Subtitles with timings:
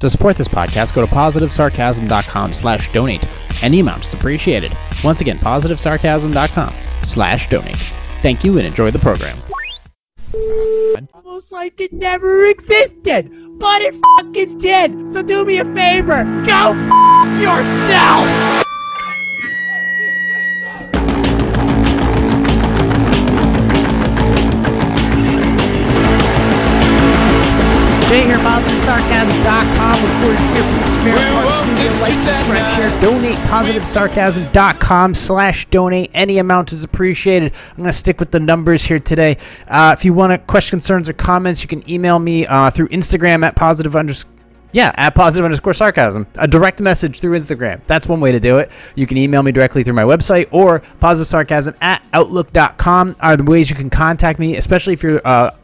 [0.00, 3.26] To support this podcast, go to positivesarcasm.com slash donate.
[3.62, 4.76] Any amount is appreciated.
[5.02, 7.82] Once again, positivesarcasm.com slash donate.
[8.20, 9.38] Thank you and enjoy the program.
[11.14, 15.08] Almost like it never existed, but it fucking did.
[15.08, 16.72] So do me a favor, go
[17.40, 18.35] yourself.
[32.00, 33.38] Like, subscribe, share, donate.
[33.38, 36.10] PositiveSarcasm.com slash donate.
[36.12, 37.52] Any amount is appreciated.
[37.70, 39.38] I'm going to stick with the numbers here today.
[39.66, 42.88] Uh, if you want to question, concerns, or comments, you can email me uh, through
[42.88, 44.30] Instagram at positive underscore
[44.72, 46.26] yeah, at positive underscore sarcasm.
[46.34, 47.80] A direct message through Instagram.
[47.86, 48.70] That's one way to do it.
[48.94, 53.44] You can email me directly through my website or positive sarcasm at outlook.com are the
[53.44, 55.56] ways you can contact me, especially if you're uh,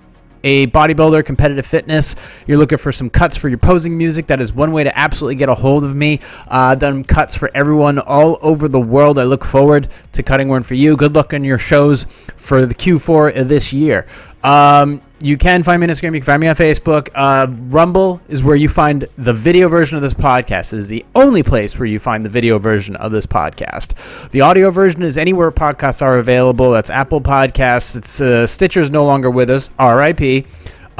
[0.45, 4.53] a bodybuilder, competitive fitness, you're looking for some cuts for your posing music, that is
[4.53, 6.21] one way to absolutely get a hold of me.
[6.47, 9.19] Uh, I've done cuts for everyone all over the world.
[9.19, 10.97] I look forward to cutting one for you.
[10.97, 12.05] Good luck on your shows
[12.37, 14.07] for the Q4 of this year.
[14.43, 16.15] Um, you can find me on Instagram.
[16.15, 17.09] You can find me on Facebook.
[17.15, 20.73] Uh, Rumble is where you find the video version of this podcast.
[20.73, 24.31] It is the only place where you find the video version of this podcast.
[24.31, 26.73] The audio version is anywhere podcasts are available.
[26.73, 27.97] That's Apple Podcasts.
[27.97, 29.71] It's uh, Stitcher's no longer with us.
[29.79, 30.47] R.I.P.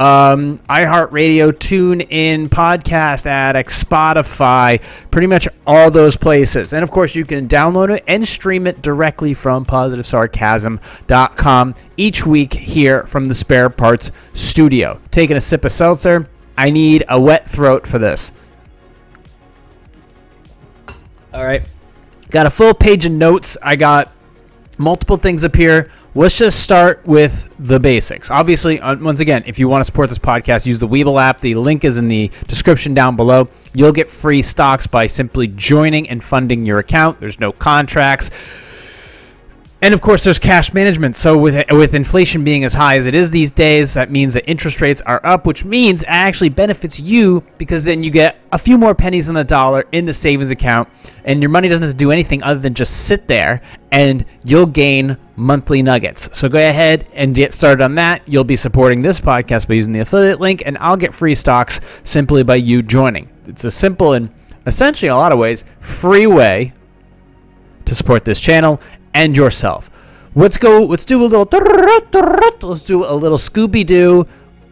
[0.03, 6.73] Um, iHeartRadio, TuneIn, Podcast Addict, Spotify, pretty much all those places.
[6.73, 12.53] And of course, you can download it and stream it directly from PositiveSarcasm.com each week
[12.53, 14.99] here from the Spare Parts Studio.
[15.09, 16.27] Taking a sip of seltzer.
[16.57, 18.33] I need a wet throat for this.
[21.33, 21.63] All right.
[22.29, 23.57] Got a full page of notes.
[23.63, 24.11] I got
[24.77, 25.91] multiple things up here.
[26.15, 28.29] Let's just start with the basics.
[28.29, 31.41] Obviously, once again, if you want to support this podcast, use the Webull app.
[31.41, 33.49] The link is in the description down below.
[33.73, 37.19] You'll get free stocks by simply joining and funding your account.
[37.19, 38.29] There's no contracts.
[39.83, 41.17] And of course, there's cash management.
[41.17, 44.49] So with with inflation being as high as it is these days, that means that
[44.49, 48.57] interest rates are up, which means it actually benefits you because then you get a
[48.57, 50.87] few more pennies on the dollar in the savings account,
[51.25, 53.61] and your money doesn't have to do anything other than just sit there,
[53.91, 56.29] and you'll gain monthly nuggets.
[56.31, 58.21] So go ahead and get started on that.
[58.25, 61.81] You'll be supporting this podcast by using the affiliate link, and I'll get free stocks
[62.05, 63.27] simply by you joining.
[63.47, 64.29] It's a simple and
[64.65, 66.71] essentially, in a lot of ways, free way
[67.83, 68.79] to support this channel
[69.13, 69.89] and yourself.
[70.35, 70.85] Let's go.
[70.85, 71.47] Let's do a little.
[72.61, 74.27] Let's do a little Scooby Doo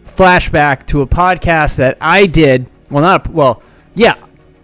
[0.06, 2.66] flashback to a podcast that I did.
[2.90, 3.62] Well, not well.
[3.94, 4.16] Yeah,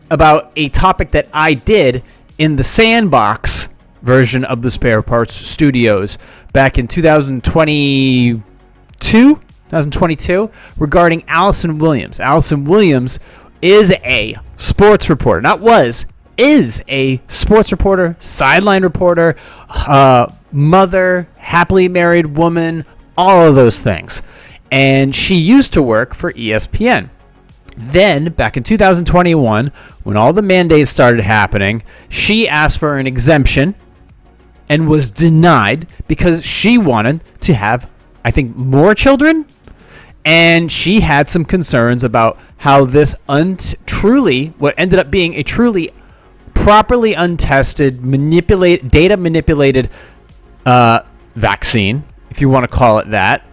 [0.10, 2.04] about a topic that I did
[2.38, 3.68] in the Sandbox
[4.02, 6.18] version of the Spare Parts Studios
[6.54, 9.42] back in 2022.
[9.70, 12.20] 2022 regarding Allison Williams.
[12.20, 13.20] Allison Williams
[13.62, 16.06] is a sports reporter, not was,
[16.38, 19.36] is a sports reporter, sideline reporter,
[19.70, 22.86] uh, mother, happily married woman,
[23.18, 24.22] all of those things.
[24.72, 27.10] And she used to work for ESPN.
[27.78, 29.72] Then, back in 2021,
[30.04, 33.76] when all the mandates started happening, she asked for an exemption
[34.68, 37.90] and was denied because she wanted to have,
[38.26, 39.46] I think, more children.
[40.26, 45.44] And she had some concerns about how this un- truly, what ended up being a
[45.44, 45.94] truly
[46.58, 49.90] properly untested, manipulate data manipulated
[50.66, 51.00] uh,
[51.36, 53.46] vaccine, if you want to call it that,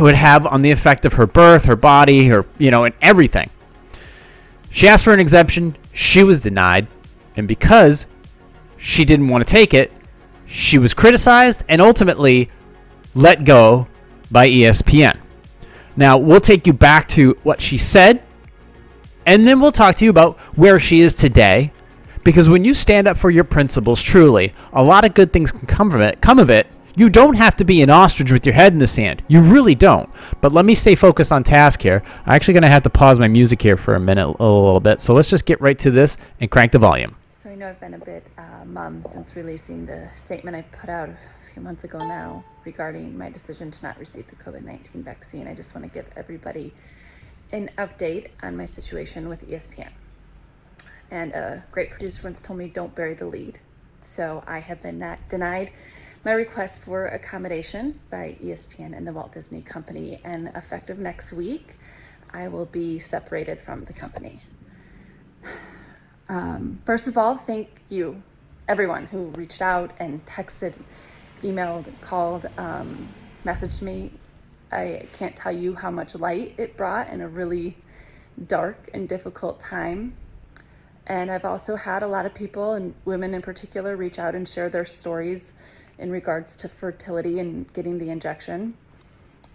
[0.00, 3.50] would have on the effect of her birth, her body, her you know, and everything.
[4.70, 5.76] She asked for an exemption.
[5.92, 6.86] She was denied,
[7.36, 8.06] and because
[8.78, 9.92] she didn't want to take it,
[10.46, 12.48] she was criticized and ultimately
[13.14, 13.86] let go
[14.30, 15.18] by ESPN.
[15.96, 18.22] Now, we'll take you back to what she said,
[19.26, 21.72] and then we'll talk to you about where she is today
[22.24, 25.66] because when you stand up for your principles, truly, a lot of good things can
[25.66, 26.20] come from it.
[26.20, 26.66] Come of it.
[26.94, 29.22] You don't have to be an ostrich with your head in the sand.
[29.26, 30.10] You really don't.
[30.42, 32.02] But let me stay focused on task here.
[32.26, 34.80] I'm actually going to have to pause my music here for a minute, a little
[34.80, 35.00] bit.
[35.00, 37.16] So let's just get right to this and crank the volume.
[37.42, 40.90] So I know I've been a bit uh, mum since releasing the statement I put
[40.90, 41.16] out a
[41.54, 45.48] few months ago now regarding my decision to not receive the COVID-19 vaccine.
[45.48, 46.74] I just want to give everybody
[47.52, 49.88] an update on my situation with ESPN.
[51.12, 53.58] And a great producer once told me, don't bury the lead.
[54.00, 55.70] So I have been not denied
[56.24, 60.22] my request for accommodation by ESPN and the Walt Disney Company.
[60.24, 61.76] And effective next week,
[62.30, 64.42] I will be separated from the company.
[66.30, 68.22] Um, first of all, thank you,
[68.66, 70.82] everyone who reached out and texted,
[71.42, 74.12] emailed, called, um, messaged me.
[74.70, 77.76] I can't tell you how much light it brought in a really
[78.46, 80.14] dark and difficult time.
[81.06, 84.48] And I've also had a lot of people, and women in particular, reach out and
[84.48, 85.52] share their stories
[85.98, 88.74] in regards to fertility and getting the injection.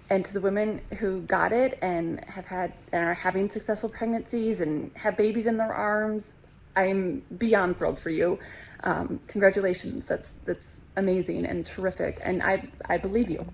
[0.09, 4.61] And to the women who got it and have had and are having successful pregnancies
[4.61, 6.33] and have babies in their arms,
[6.75, 8.39] I'm beyond thrilled for you.
[8.83, 10.05] Um, congratulations.
[10.05, 12.19] That's that's amazing and terrific.
[12.23, 13.45] And I I believe you.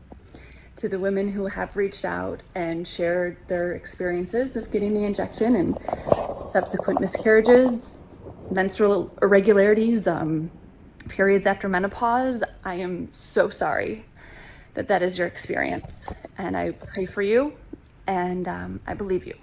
[0.77, 5.55] To the women who have reached out and shared their experiences of getting the injection
[5.55, 5.79] and
[6.51, 8.01] subsequent miscarriages,
[8.49, 10.51] menstrual irregularities, um,
[11.09, 14.05] periods after menopause, I am so sorry
[14.75, 16.13] that that is your experience.
[16.37, 17.53] And I pray for you
[18.07, 19.35] and um, I believe you.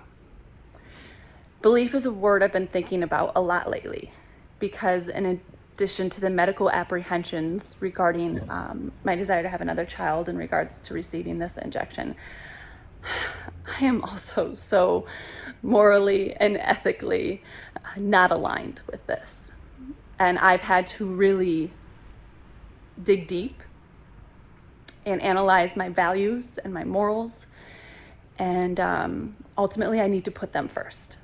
[1.62, 4.12] Belief is a word I've been thinking about a lot lately
[4.58, 5.40] because, in
[5.80, 10.78] addition to the medical apprehensions regarding um, my desire to have another child in regards
[10.80, 12.14] to receiving this injection,
[13.80, 15.06] I am also so
[15.62, 17.42] morally and ethically
[17.96, 19.54] not aligned with this.
[20.18, 21.72] And I've had to really
[23.02, 23.62] dig deep
[25.06, 27.46] and analyze my values and my morals.
[28.38, 31.19] And um, ultimately, I need to put them first.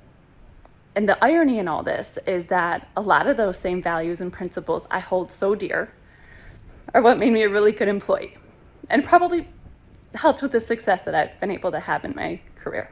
[0.97, 4.33] And the irony in all this is that a lot of those same values and
[4.33, 5.93] principles I hold so dear
[6.91, 8.35] are what made me a really good employee
[8.89, 9.47] and probably
[10.15, 12.89] helped with the success that I've been able to have in my career.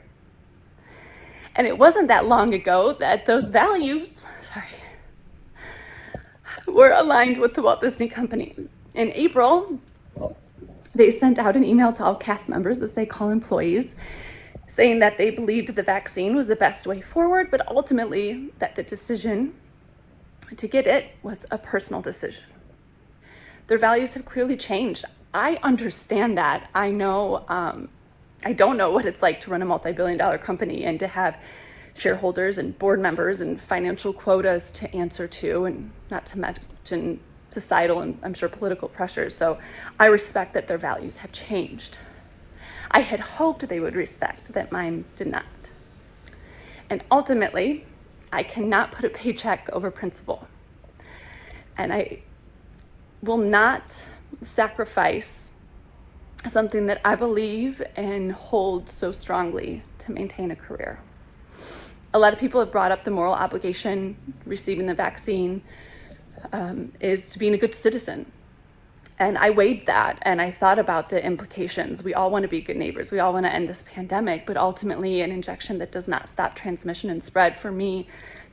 [1.55, 4.67] And it wasn't that long ago that those values, sorry,
[6.67, 8.55] were aligned with the Walt Disney Company.
[8.93, 9.79] In April,
[10.93, 13.95] they sent out an email to all cast members, as they call employees,
[14.75, 18.83] saying that they believed the vaccine was the best way forward, but ultimately that the
[18.83, 19.53] decision
[20.57, 22.43] to get it was a personal decision.
[23.67, 25.05] Their values have clearly changed.
[25.33, 26.69] I understand that.
[26.75, 27.87] I know, um,
[28.43, 31.07] I don't know what it's like to run a multi billion dollar company and to
[31.07, 31.37] have
[31.93, 38.01] shareholders and board members and financial quotas to answer to, and not to mention societal
[38.01, 39.33] and I'm sure political pressures.
[39.37, 39.57] So
[39.97, 41.97] I respect that their values have changed.
[42.95, 45.43] I had hoped they would respect that mine did not.
[46.89, 47.85] And ultimately,
[48.31, 50.47] I cannot put a paycheck over principle.
[51.77, 52.19] And I
[53.21, 54.01] will not
[54.43, 55.51] sacrifice
[56.47, 60.97] something that I believe and hold so strongly to maintain a career.
[62.13, 64.15] A lot of people have brought up the moral obligation
[64.45, 65.61] receiving the vaccine
[66.53, 68.31] um, is to being a good citizen
[69.17, 72.03] and I weighed that and I thought about the implications.
[72.03, 73.11] We all want to be good neighbors.
[73.11, 76.55] We all want to end this pandemic, but ultimately, an injection that does not stop
[76.55, 78.07] transmission and spread for me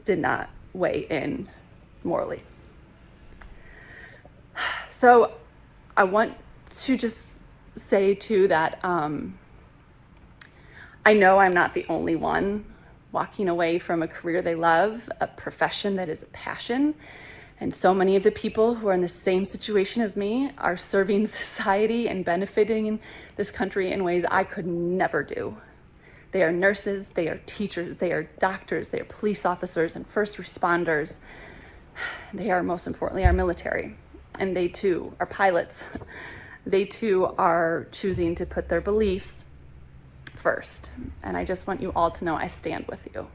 [0.04, 1.48] did not weigh in
[2.04, 2.42] morally.
[4.90, 5.32] So
[5.96, 6.34] I want
[6.70, 7.26] to just
[7.74, 9.38] say too that um,
[11.04, 12.64] I know I'm not the only one
[13.10, 16.94] walking away from a career they love, a profession that is a passion
[17.60, 20.76] and so many of the people who are in the same situation as me are
[20.76, 23.00] serving society and benefiting
[23.36, 25.56] this country in ways I could never do.
[26.32, 30.38] They are nurses, they are teachers, they are doctors, they are police officers and first
[30.38, 31.18] responders.
[32.34, 33.96] They are, most importantly, our military.
[34.38, 35.84] And they too are pilots.
[36.64, 39.44] They too are choosing to put their beliefs
[40.36, 40.90] first.
[41.22, 43.26] And I just want you all to know I stand with you.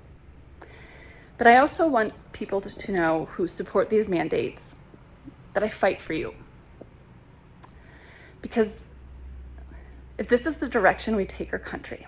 [1.38, 4.76] But I also want people to, to know who support these mandates
[5.54, 6.34] that I fight for you.
[8.42, 8.84] Because
[10.18, 12.08] if this is the direction we take our country,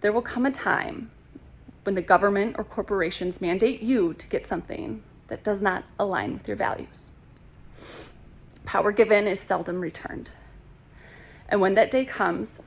[0.00, 1.10] there will come a time
[1.84, 6.48] when the government or corporations mandate you to get something that does not align with
[6.48, 7.10] your values.
[8.64, 10.30] Power given is seldom returned.
[11.48, 12.60] And when that day comes,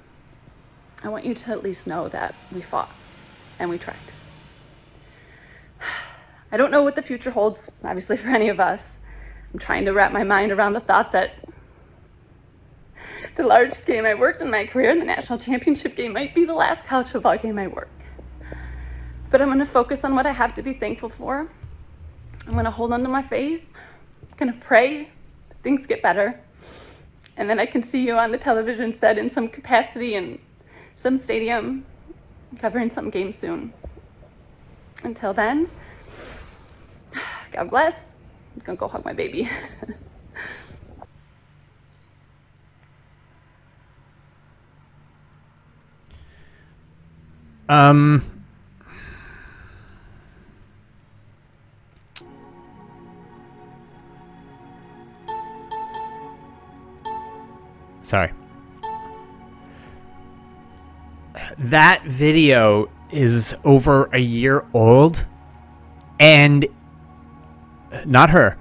[1.04, 2.96] I want you to at least know that we fought
[3.60, 4.12] and we tried.
[6.52, 8.96] I don't know what the future holds, obviously, for any of us.
[9.54, 11.32] I'm trying to wrap my mind around the thought that
[13.36, 16.54] the largest game I worked in my career, the national championship game, might be the
[16.54, 17.90] last college football game I work.
[19.30, 21.50] But I'm going to focus on what I have to be thankful for.
[22.48, 23.64] I'm going to hold on to my faith.
[24.22, 25.10] I'm going to pray
[25.64, 26.40] things get better.
[27.38, 30.40] And then I can see you on the television set in some capacity in
[30.96, 31.86] some stadium
[32.60, 33.74] covering some game soon.
[35.04, 35.70] Until then,
[37.52, 38.16] God bless.
[38.56, 39.50] I'm gonna go hug my baby.
[47.70, 48.24] um.
[58.04, 58.32] Sorry.
[61.58, 65.26] That video is over a year old,
[66.20, 66.68] and
[68.06, 68.58] not her.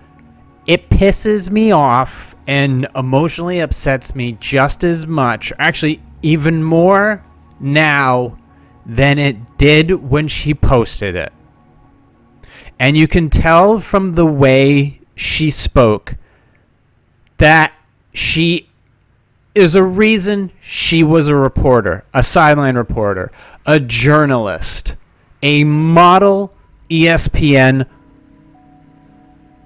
[0.67, 7.23] It pisses me off and emotionally upsets me just as much, actually, even more
[7.59, 8.37] now
[8.87, 11.33] than it did when she posted it.
[12.79, 16.15] And you can tell from the way she spoke
[17.37, 17.73] that
[18.15, 18.69] she
[19.55, 23.33] is a reason she was a reporter, a sideline reporter,
[23.67, 24.97] a journalist,
[25.43, 26.55] a model
[26.89, 27.87] ESPN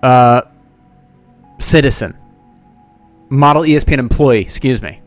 [0.05, 0.43] uh,
[1.59, 2.15] citizen,
[3.31, 5.01] model ESPN employee, excuse me.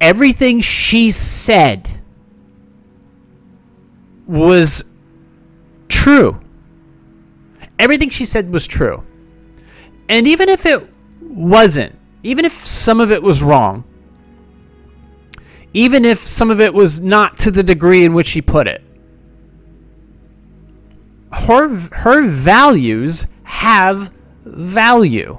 [0.00, 1.88] Everything she said
[4.28, 4.84] was
[5.88, 6.40] true.
[7.80, 9.02] Everything she said was true.
[10.08, 10.88] And even if it
[11.20, 13.82] wasn't, even if some of it was wrong,
[15.74, 18.82] even if some of it was not to the degree in which she put it,
[21.32, 24.12] her her values have
[24.44, 25.38] value.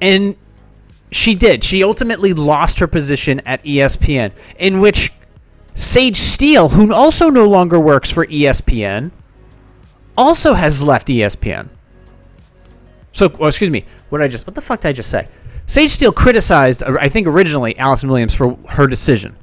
[0.00, 0.36] And
[1.10, 1.64] she did.
[1.64, 5.12] She ultimately lost her position at ESPN, in which
[5.74, 9.12] Sage Steele, who also no longer works for ESPN,
[10.16, 11.68] also has left ESPN.
[13.12, 14.46] So, well, excuse me, what did I just?
[14.46, 15.28] What the fuck did I just say?
[15.66, 19.36] Sage Steele criticized, I think originally, Allison Williams for her decision.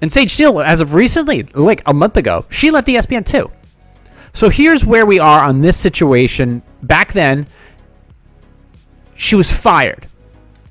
[0.00, 3.50] And Sage Steele, as of recently, like a month ago, she left ESPN too.
[4.32, 6.62] So here's where we are on this situation.
[6.82, 7.46] Back then,
[9.14, 10.06] she was fired.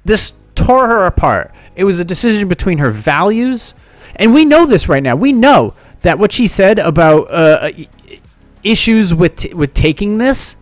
[0.06, 1.54] This tore her apart.
[1.76, 3.74] It was a decision between her values,
[4.16, 5.16] and we know this right now.
[5.16, 7.72] We know that what she said about uh,
[8.64, 10.56] issues with t- with taking this,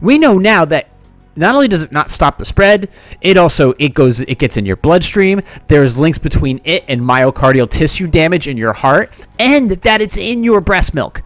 [0.00, 0.88] we know now that
[1.36, 2.90] not only does it not stop the spread,
[3.24, 5.40] it also it goes it gets in your bloodstream.
[5.66, 10.44] There's links between it and myocardial tissue damage in your heart, and that it's in
[10.44, 11.22] your breast milk.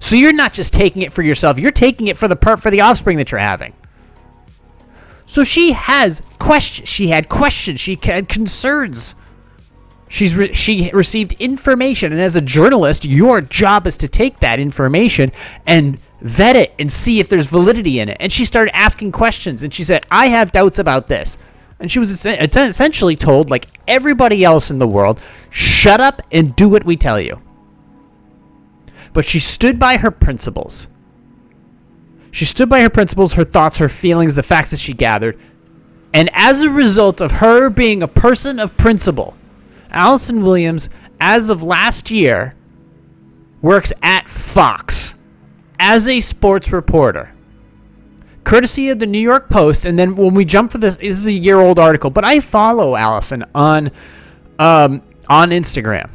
[0.00, 2.70] So you're not just taking it for yourself; you're taking it for the per- for
[2.70, 3.74] the offspring that you're having.
[5.26, 6.88] So she has questions.
[6.88, 7.78] She had questions.
[7.78, 9.14] She had concerns.
[10.12, 14.58] She's re- she received information, and as a journalist, your job is to take that
[14.58, 15.30] information
[15.68, 18.16] and vet it and see if there's validity in it.
[18.18, 21.38] And she started asking questions, and she said, "I have doubts about this."
[21.78, 26.68] And she was essentially told, like everybody else in the world, "Shut up and do
[26.68, 27.38] what we tell you."
[29.12, 30.88] But she stood by her principles.
[32.32, 35.38] She stood by her principles, her thoughts, her feelings, the facts that she gathered.
[36.12, 39.36] And as a result of her being a person of principle,
[39.90, 40.88] Allison Williams,
[41.20, 42.54] as of last year,
[43.60, 45.14] works at Fox
[45.78, 47.32] as a sports reporter.
[48.44, 51.26] Courtesy of the New York Post, and then when we jump to this, this is
[51.26, 53.90] a year-old article, but I follow Allison on
[54.58, 56.10] um, on Instagram.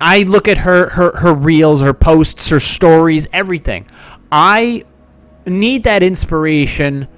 [0.00, 3.86] I look at her, her her reels, her posts, her stories, everything.
[4.30, 4.84] I
[5.46, 7.08] need that inspiration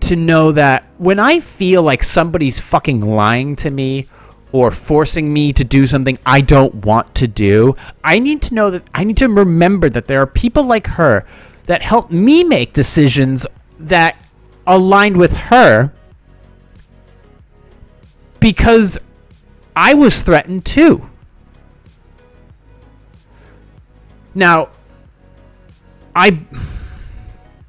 [0.00, 4.06] to know that when I feel like somebody's fucking lying to me
[4.52, 8.70] or forcing me to do something I don't want to do, I need to know
[8.70, 11.26] that I need to remember that there are people like her
[11.66, 13.46] that help me make decisions
[13.80, 14.16] that
[14.66, 15.92] aligned with her
[18.40, 18.98] because
[19.74, 21.08] I was threatened too.
[24.34, 24.68] Now,
[26.14, 26.40] I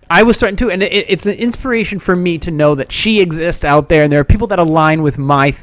[0.09, 3.21] I was threatened too, and it, it's an inspiration for me to know that she
[3.21, 5.55] exists out there, and there are people that align with my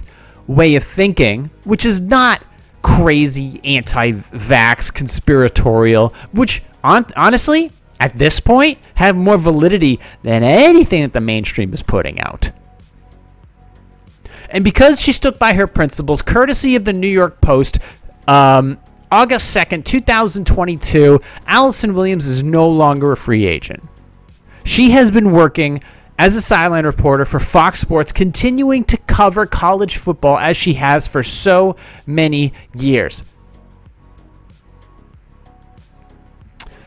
[0.47, 2.43] way of thinking, which is not
[2.83, 11.13] crazy anti-vax conspiratorial, which on, honestly, at this point, have more validity than anything that
[11.13, 12.51] the mainstream is putting out.
[14.51, 17.81] And because she stuck by her principles, courtesy of the New York Post,
[18.29, 18.79] um,
[19.11, 23.83] August 2nd, 2022, Allison Williams is no longer a free agent.
[24.65, 25.83] She has been working
[26.19, 31.07] as a sideline reporter for Fox Sports, continuing to cover college football as she has
[31.07, 33.23] for so many years.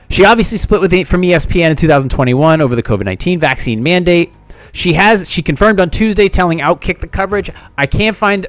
[0.10, 4.34] She obviously split with from ESPN in 2021 over the COVID-19 vaccine mandate.
[4.72, 8.48] She has she confirmed on Tuesday, telling Outkick the coverage, "I can't find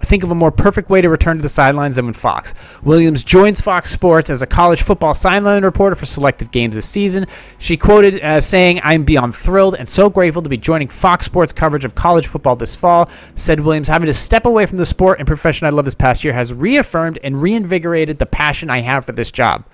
[0.00, 2.54] think of a more perfect way to return to the sidelines than with Fox.
[2.82, 7.26] Williams joins Fox Sports as a college football sideline reporter for selected games this season.
[7.58, 11.52] She quoted as saying, I'm beyond thrilled and so grateful to be joining Fox Sports
[11.52, 15.18] coverage of college football this fall, said Williams, having to step away from the sport
[15.18, 19.04] and profession I love this past year has reaffirmed and reinvigorated the passion I have
[19.04, 19.64] for this job.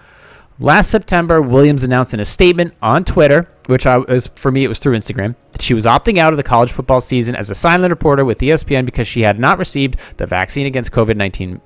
[0.58, 4.68] Last September, Williams announced in a statement on Twitter, which I was for me it
[4.68, 7.54] was through Instagram, that she was opting out of the college football season as a
[7.54, 11.60] silent reporter with ESPN because she had not received the vaccine against COVID-19,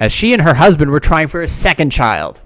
[0.00, 2.40] as she and her husband were trying for a second child.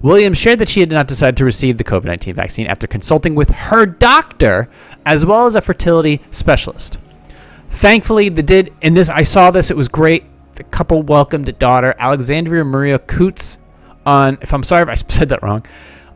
[0.00, 3.34] Williams shared that she had not decided to receive the COVID 19 vaccine after consulting
[3.34, 4.68] with her doctor
[5.06, 6.98] as well as a fertility specialist.
[7.70, 10.24] Thankfully, the did in this I saw this, it was great.
[10.56, 13.58] The couple welcomed a daughter, Alexandria Maria Coots,
[14.04, 15.64] on if I'm sorry if I said that wrong,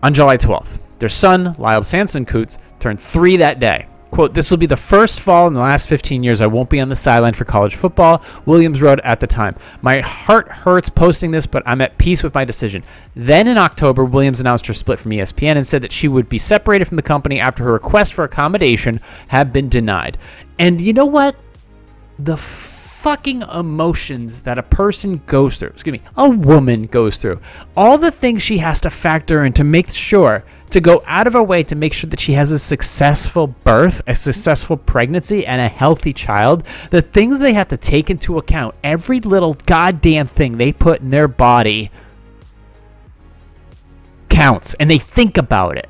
[0.03, 0.79] on July 12th.
[0.99, 3.87] Their son, Lyle Sanson Coots, turned three that day.
[4.11, 6.81] Quote, this will be the first fall in the last 15 years I won't be
[6.81, 9.57] on the sideline for college football, Williams wrote at the time.
[9.83, 12.85] My heart hurts posting this, but I'm at peace with my decision.
[13.15, 16.39] Then in October, Williams announced her split from ESPN and said that she would be
[16.39, 20.17] separated from the company after her request for accommodation had been denied.
[20.59, 21.37] And you know what?
[22.19, 22.39] The
[23.03, 27.41] fucking emotions that a person goes through, excuse me, a woman goes through,
[27.77, 31.35] all the things she has to factor in to make sure to go out of
[31.35, 35.61] her way to make sure that she has a successful birth, a successful pregnancy, and
[35.61, 40.57] a healthy child, the things they have to take into account, every little goddamn thing
[40.57, 41.91] they put in their body
[44.29, 45.89] counts, and they think about it.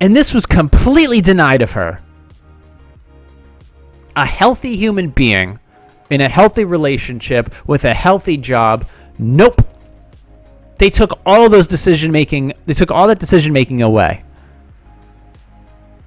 [0.00, 2.01] And this was completely denied of her.
[4.16, 5.58] A healthy human being
[6.10, 8.86] in a healthy relationship with a healthy job,
[9.18, 9.62] nope
[10.82, 14.24] they took all those decision making they took all that decision making away.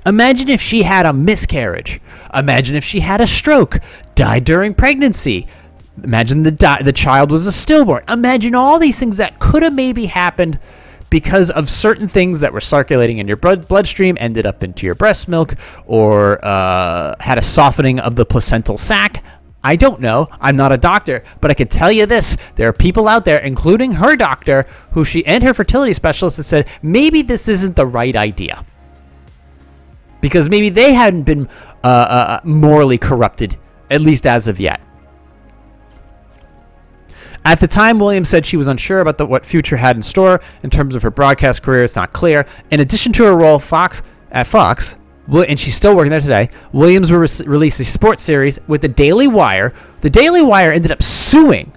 [0.05, 2.01] Imagine if she had a miscarriage.
[2.33, 3.79] Imagine if she had a stroke,
[4.15, 5.47] died during pregnancy.
[6.03, 8.03] Imagine the di- the child was a stillborn.
[8.09, 10.59] Imagine all these things that could have maybe happened
[11.09, 14.95] because of certain things that were circulating in your blood bloodstream ended up into your
[14.95, 19.23] breast milk or uh, had a softening of the placental sac.
[19.63, 20.27] I don't know.
[20.39, 23.39] I'm not a doctor, but I can tell you this: there are people out there,
[23.39, 27.85] including her doctor, who she and her fertility specialist, that said maybe this isn't the
[27.85, 28.63] right idea
[30.21, 31.47] because maybe they hadn't been
[31.83, 33.55] uh, uh, morally corrupted,
[33.89, 34.81] at least as of yet.
[37.45, 40.41] At the time, Williams said she was unsure about the, what future had in store
[40.63, 41.83] in terms of her broadcast career.
[41.83, 42.47] It's not clear.
[42.71, 46.49] In addition to her role Fox at Fox, and she's still working there today.
[46.71, 49.73] Williams will re- a sports series with the Daily Wire.
[50.01, 51.71] The Daily Wire ended up suing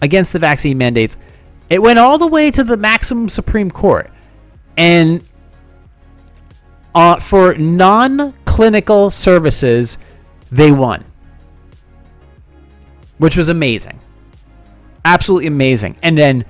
[0.00, 1.16] against the vaccine mandates.
[1.68, 4.10] It went all the way to the maximum Supreme Court,
[4.76, 5.22] and
[6.94, 9.98] uh, for non-clinical services,
[10.50, 11.04] they won,
[13.18, 13.98] which was amazing,
[15.04, 15.96] absolutely amazing.
[16.02, 16.44] And then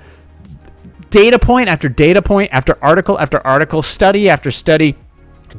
[1.09, 4.95] data point after data point after article after article, study after study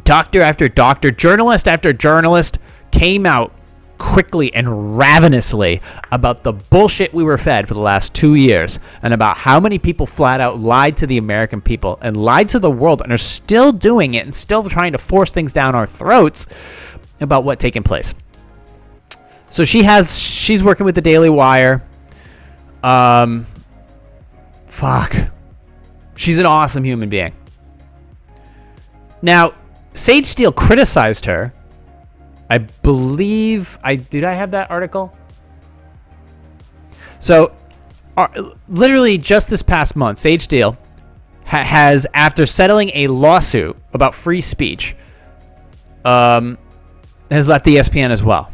[0.05, 2.59] Doctor after doctor, journalist after journalist
[2.91, 3.53] came out
[3.99, 9.13] quickly and ravenously about the bullshit we were fed for the last two years and
[9.13, 12.71] about how many people flat out lied to the American people and lied to the
[12.71, 16.47] world and are still doing it and still trying to force things down our throats
[17.21, 18.15] about what taken place.
[19.51, 21.83] So she has she's working with the Daily Wire.
[22.83, 23.47] Um
[24.67, 25.17] fuck.
[26.17, 27.33] She's an awesome human being.
[29.23, 29.55] Now,
[29.95, 31.53] Sage Steele criticized her.
[32.49, 34.25] I believe I did.
[34.25, 35.17] I have that article.
[37.19, 37.53] So,
[38.17, 40.77] uh, literally just this past month, Sage Steele
[41.45, 44.97] ha- has, after settling a lawsuit about free speech,
[46.05, 46.59] um,
[47.31, 48.51] has left ESPN as well.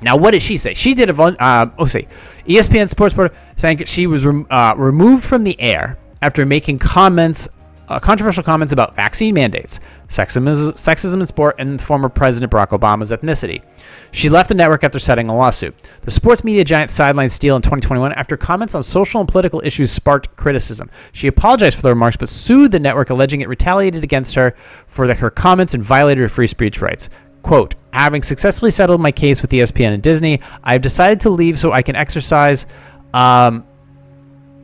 [0.00, 0.74] Now, what did she say?
[0.74, 2.08] She did a uh, oh, see,
[2.46, 7.48] ESPN Sports Reporter saying she was uh, removed from the air after making comments
[7.88, 13.10] uh, controversial comments about vaccine mandates, sexism, sexism in sport, and former President Barack Obama's
[13.10, 13.62] ethnicity.
[14.12, 15.74] She left the network after setting a lawsuit.
[16.02, 19.90] The sports media giant sidelined Steele in 2021 after comments on social and political issues
[19.90, 20.90] sparked criticism.
[21.12, 24.54] She apologized for the remarks but sued the network, alleging it retaliated against her
[24.86, 27.10] for the, her comments and violated her free speech rights.
[27.42, 31.58] Quote, having successfully settled my case with ESPN and Disney, I have decided to leave
[31.58, 32.66] so I can exercise
[33.12, 33.64] um,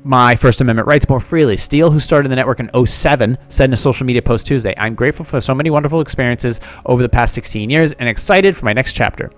[0.04, 1.56] my First Amendment rights more freely.
[1.56, 4.94] Steele, who started the network in 07, said in a social media post Tuesday, I'm
[4.94, 8.72] grateful for so many wonderful experiences over the past 16 years and excited for my
[8.72, 9.32] next chapter.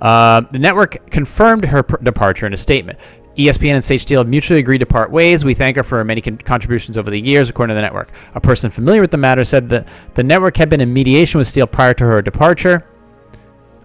[0.00, 2.98] Uh, the network confirmed her pr- departure in a statement.
[3.36, 5.44] ESPN and Sage Steele have mutually agreed to part ways.
[5.44, 8.10] We thank her for her many con- contributions over the years, according to the network.
[8.34, 11.46] A person familiar with the matter said that the network had been in mediation with
[11.46, 12.86] Steele prior to her departure.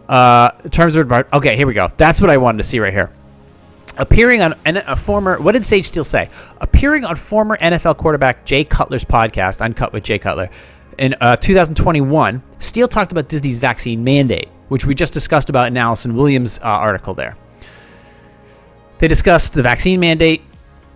[0.07, 1.89] Uh, terms of okay, here we go.
[1.95, 3.11] That's what I wanted to see right here
[3.97, 6.29] appearing on a former what did Sage Steele say?
[6.59, 10.49] Appearing on former NFL quarterback Jay Cutler's podcast, Uncut with Jay Cutler,
[10.97, 15.77] in uh, 2021, Steele talked about Disney's vaccine mandate, which we just discussed about in
[15.77, 17.35] Allison Williams' uh, article there.
[19.01, 20.43] They discussed the vaccine mandate.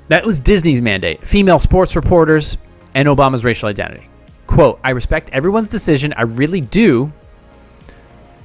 [0.09, 1.25] That was Disney's mandate.
[1.25, 2.55] Female sports reporters
[2.93, 4.07] and Obama's racial identity.
[4.45, 6.13] quote, I respect everyone's decision.
[6.15, 7.11] I really do.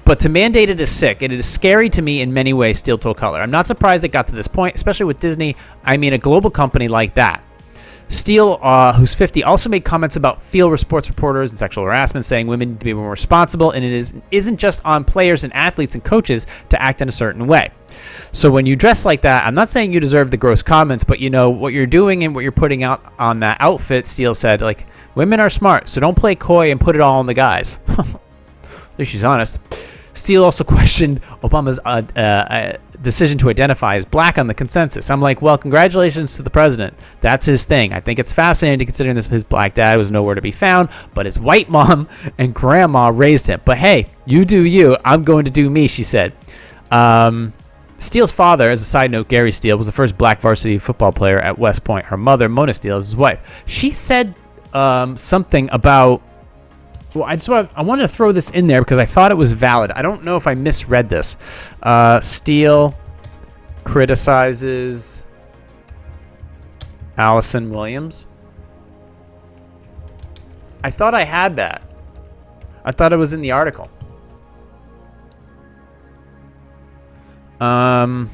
[0.07, 2.79] But to mandate it is sick, and it is scary to me in many ways,
[2.79, 3.39] Steele told Cutler.
[3.39, 5.57] I'm not surprised it got to this point, especially with Disney.
[5.85, 7.43] I mean, a global company like that.
[8.09, 12.47] Steele, uh, who's 50, also made comments about field sports reporters and sexual harassment, saying
[12.47, 15.95] women need to be more responsible, and it is, isn't just on players and athletes
[15.95, 17.71] and coaches to act in a certain way.
[18.33, 21.21] So when you dress like that, I'm not saying you deserve the gross comments, but
[21.21, 24.07] you know what you're doing and what you're putting out on that outfit.
[24.07, 27.27] Steele said, like, women are smart, so don't play coy and put it all on
[27.27, 27.79] the guys.
[27.89, 29.59] At least she's honest.
[30.13, 35.11] Steele also questioned Obama's uh, uh, decision to identify as black on the consensus.
[35.11, 36.95] I'm like, well, congratulations to the president.
[37.21, 37.93] That's his thing.
[37.93, 41.27] I think it's fascinating considering this his black dad was nowhere to be found, but
[41.27, 43.61] his white mom and grandma raised him.
[43.65, 44.97] But hey, you do you.
[45.05, 46.33] I'm going to do me, she said.
[46.91, 47.53] Um,
[48.01, 51.39] Steele's father, as a side note, Gary Steele, was the first black varsity football player
[51.39, 52.07] at West Point.
[52.07, 53.63] Her mother, Mona Steele, is his wife.
[53.67, 54.35] She said
[54.73, 56.23] um, something about
[57.15, 59.37] well, I just want I wanted to throw this in there because I thought it
[59.37, 59.91] was valid.
[59.91, 61.37] I don't know if I misread this.
[61.83, 62.95] Uh, Steele
[63.85, 65.27] criticizes
[67.19, 68.27] Allison Williams.
[70.83, 71.83] I thought I had that.
[72.83, 73.91] I thought it was in the article.
[77.61, 78.31] Um.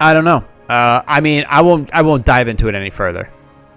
[0.00, 0.44] I don't know.
[0.68, 1.92] Uh, I mean, I won't.
[1.92, 3.30] I won't dive into it any further.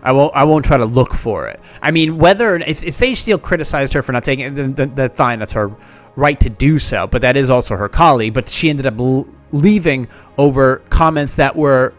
[0.04, 0.36] I won't.
[0.36, 1.60] I won't try to look for it.
[1.82, 4.96] I mean, whether if, if Sage Steele criticized her for not taking it, then, then,
[4.96, 5.40] then fine.
[5.40, 5.72] That's her
[6.16, 7.08] right to do so.
[7.08, 8.34] But that is also her colleague.
[8.34, 11.94] But she ended up l- leaving over comments that were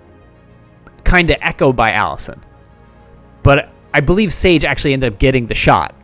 [1.04, 2.42] kind of echoed by Allison.
[3.42, 5.94] But I believe Sage actually ended up getting the shot.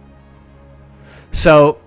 [1.30, 1.78] So,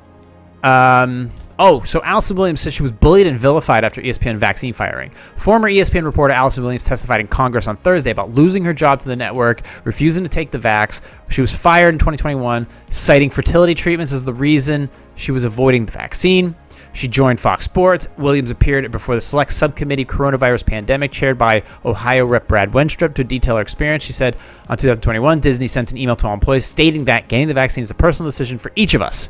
[0.64, 1.30] um,
[1.63, 5.12] Oh, so Allison Williams said she was bullied and vilified after ESPN vaccine firing.
[5.36, 9.08] Former ESPN reporter Allison Williams testified in Congress on Thursday about losing her job to
[9.08, 11.02] the network, refusing to take the vax.
[11.30, 15.91] She was fired in 2021, citing fertility treatments as the reason she was avoiding the
[15.91, 16.56] vaccine.
[16.93, 18.08] She joined Fox Sports.
[18.17, 22.47] Williams appeared before the Select Subcommittee Coronavirus Pandemic, chaired by Ohio Rep.
[22.47, 24.04] Brad Wenstrup, to detail her experience.
[24.04, 24.36] She said
[24.67, 27.91] on 2021, Disney sent an email to all employees stating that getting the vaccine is
[27.91, 29.30] a personal decision for each of us.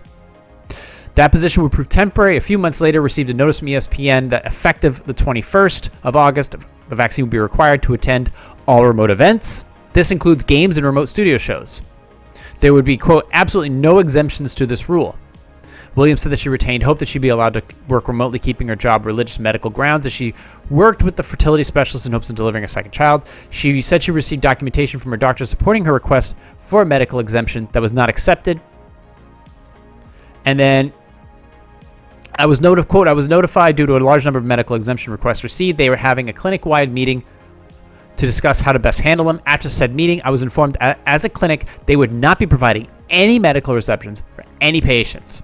[1.16, 2.38] That position would prove temporary.
[2.38, 6.56] A few months later, received a notice from ESPN that effective the 21st of August,
[6.88, 8.32] the vaccine would be required to attend
[8.66, 9.66] all remote events.
[9.94, 11.82] This includes games and remote studio shows.
[12.62, 15.18] There would be, quote, absolutely no exemptions to this rule.
[15.96, 18.78] Williams said that she retained hope that she'd be allowed to work remotely, keeping her
[18.78, 20.34] job religious medical grounds as she
[20.70, 23.30] worked with the fertility specialist in hopes of delivering a second child.
[23.50, 27.68] She said she received documentation from her doctor supporting her request for a medical exemption
[27.74, 28.62] that was not accepted.
[30.46, 30.94] And then
[32.38, 35.12] I was notified, quote, I was notified due to a large number of medical exemption
[35.12, 35.78] requests received.
[35.78, 37.24] They were having a clinic-wide meeting
[38.16, 39.42] to discuss how to best handle them.
[39.46, 43.40] After said meeting, I was informed as a clinic they would not be providing any
[43.40, 45.42] medical receptions for any patients.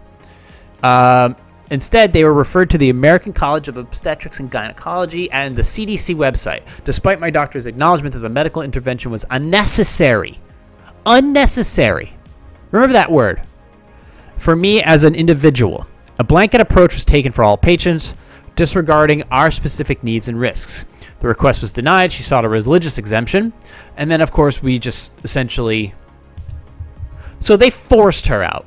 [0.84, 1.36] Um,
[1.70, 6.16] instead, they were referred to the American College of Obstetrics and Gynecology and the CDC
[6.16, 10.40] website, despite my doctor's acknowledgement that the medical intervention was unnecessary.
[11.06, 12.14] Unnecessary.
[12.72, 13.42] Remember that word.
[14.38, 15.88] For me as an individual,
[16.20, 18.16] a blanket approach was taken for all patients,
[18.56, 20.86] disregarding our specific needs and risks.
[21.20, 22.12] The request was denied.
[22.12, 23.54] She sought a religious exemption.
[23.96, 25.94] And then, of course, we just essentially.
[27.40, 28.66] So they forced her out.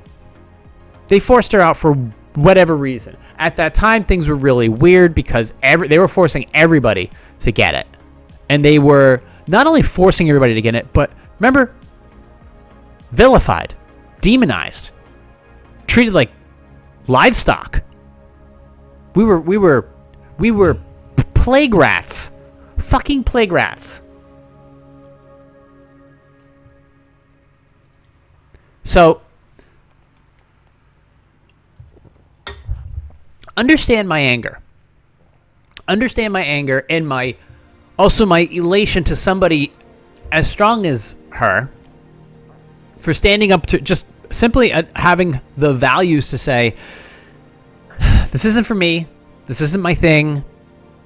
[1.09, 1.95] They forced her out for
[2.35, 3.17] whatever reason.
[3.39, 7.11] At that time, things were really weird because every, they were forcing everybody
[7.41, 7.87] to get it.
[8.49, 11.75] And they were not only forcing everybody to get it, but remember,
[13.11, 13.75] vilified,
[14.21, 14.91] demonized,
[15.87, 16.31] treated like
[17.11, 17.83] livestock.
[19.15, 19.89] We were we were
[20.39, 20.79] we were
[21.35, 22.31] plague rats.
[22.79, 24.01] Fucking plague rats.
[28.85, 29.21] So
[33.57, 34.61] understand my anger.
[35.87, 37.37] Understand my anger and my
[37.99, 39.73] also my elation to somebody
[40.33, 41.69] as strong as her
[42.99, 46.77] for standing up to just simply having the values to say
[48.31, 49.07] this isn't for me.
[49.47, 50.45] This isn't my thing.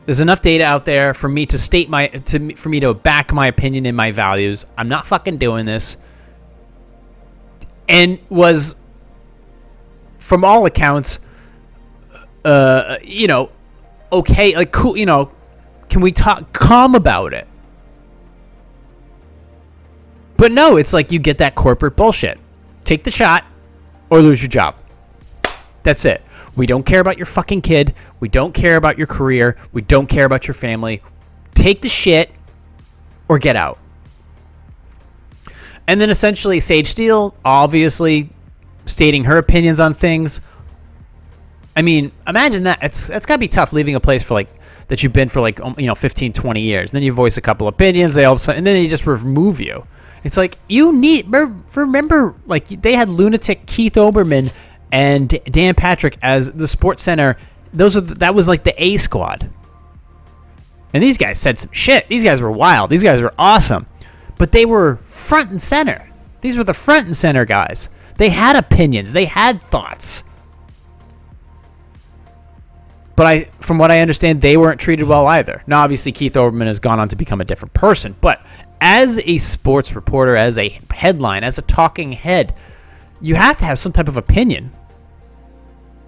[0.07, 3.33] There's enough data out there for me to state my to for me to back
[3.33, 4.67] my opinion and my values.
[4.77, 5.97] I'm not fucking doing this.
[7.89, 8.77] And was
[10.19, 11.19] from all accounts
[12.45, 13.51] uh you know
[14.11, 15.31] okay like cool you know
[15.89, 17.47] can we talk calm about it
[20.37, 22.39] but no it's like you get that corporate bullshit
[22.85, 23.45] take the shot
[24.09, 24.77] or lose your job
[25.85, 26.23] That's it.
[26.57, 27.95] We don't care about your fucking kid.
[28.21, 29.57] We don't care about your career.
[29.73, 31.03] We don't care about your family.
[31.55, 32.31] Take the shit
[33.29, 33.79] or get out.
[35.87, 38.31] And then essentially, Sage Steele, obviously
[38.87, 40.41] stating her opinions on things.
[41.77, 42.83] I mean, imagine that.
[42.83, 44.49] It's it's gotta be tough leaving a place for like
[44.89, 46.91] that you've been for like um, you know 15, 20 years.
[46.91, 48.15] And then you voice a couple opinions.
[48.15, 49.87] They all of a sudden, and then they just remove you.
[50.23, 51.27] It's like you need
[51.75, 54.53] remember like they had lunatic Keith Olbermann
[54.93, 57.37] and Dan Patrick as the Sports Center.
[57.73, 59.51] Those are the, that was like the A squad.
[60.93, 62.09] And these guys said some shit.
[62.09, 62.91] These guys were wild.
[62.91, 63.87] These guys were awesome.
[64.39, 66.09] But they were front and center.
[66.41, 67.89] These were the front and center guys.
[68.17, 69.13] They had opinions.
[69.13, 70.23] They had thoughts.
[73.17, 75.63] But I, from what I understand, they weren't treated well either.
[75.67, 78.15] Now, obviously, Keith Olbermann has gone on to become a different person.
[78.21, 78.45] But
[78.81, 82.55] as a sports reporter, as a headline, as a talking head,
[83.21, 84.71] you have to have some type of opinion.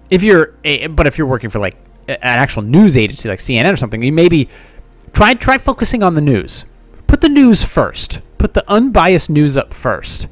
[0.09, 1.75] If you're, a, but if you're working for like
[2.07, 4.49] an actual news agency like CNN or something, you maybe
[5.13, 6.65] try try focusing on the news.
[7.07, 8.21] Put the news first.
[8.37, 10.27] Put the unbiased news up first.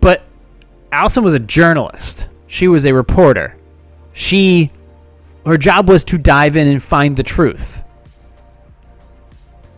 [0.00, 0.22] But
[0.92, 2.28] Allison was a journalist.
[2.46, 3.56] She was a reporter.
[4.12, 4.70] She
[5.46, 7.82] her job was to dive in and find the truth.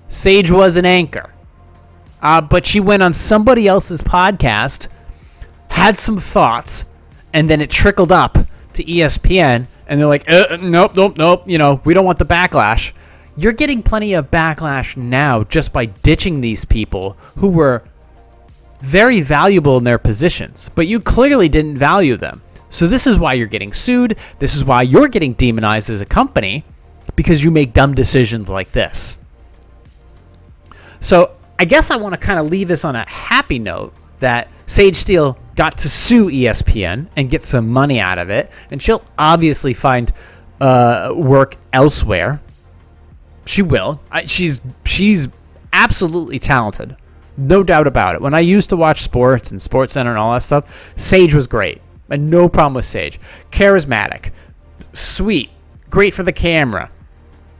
[0.09, 1.31] Sage was an anchor.
[2.23, 4.89] Uh, but she went on somebody else's podcast,
[5.77, 6.87] had some thoughts,
[7.35, 8.39] and then it trickled up
[8.73, 12.25] to ESPN, and they're like, uh, nope, nope, nope, you know, we don't want the
[12.25, 12.93] backlash.
[13.37, 17.85] You're getting plenty of backlash now just by ditching these people who were
[18.81, 22.41] very valuable in their positions, but you clearly didn't value them.
[22.71, 24.17] So this is why you're getting sued.
[24.39, 26.65] This is why you're getting demonized as a company
[27.17, 29.19] because you make dumb decisions like this.
[31.03, 34.49] So I guess I want to kind of leave this on a happy note that
[34.67, 39.05] Sage Steele got to sue ESPN and get some money out of it, and she'll
[39.19, 40.13] obviously find
[40.61, 42.41] uh, work elsewhere.
[43.47, 44.01] She will.
[44.11, 45.29] I, she's she's
[45.73, 46.97] absolutely talented,
[47.37, 48.21] no doubt about it.
[48.23, 51.47] When I used to watch sports and Sports Center and all that stuff, Sage was
[51.47, 51.83] great.
[52.09, 53.19] And no problem with Sage.
[53.51, 54.31] Charismatic,
[54.93, 55.51] sweet,
[55.91, 56.91] great for the camera,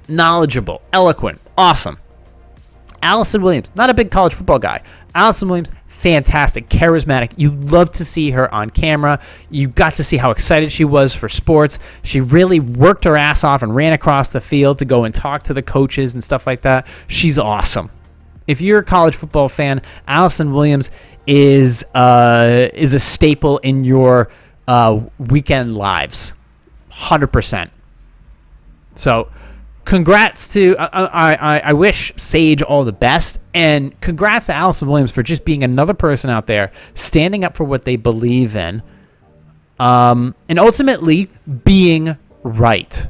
[0.09, 1.99] knowledgeable, eloquent, awesome.
[3.03, 4.83] Allison Williams, not a big college football guy.
[5.15, 5.71] Allison Williams,
[6.07, 7.33] fantastic, charismatic.
[7.37, 9.19] You love to see her on camera.
[9.51, 11.81] You got to see how excited she was for sports.
[12.05, 15.43] She really worked her ass off and ran across the field to go and talk
[15.45, 16.87] to the coaches and stuff like that.
[17.09, 17.91] She's awesome.
[18.47, 20.93] If you're a college football fan, Allison Williams
[21.27, 24.31] is uh, is a staple in your
[24.69, 26.35] uh, weekend lives,
[26.89, 27.73] hundred percent.
[28.95, 29.27] So
[29.87, 35.13] congrats to I, I I wish Sage all the best, and congrats to Allison Williams
[35.13, 38.83] for just being another person out there standing up for what they believe in,
[39.79, 41.31] um, and ultimately
[41.65, 43.09] being right.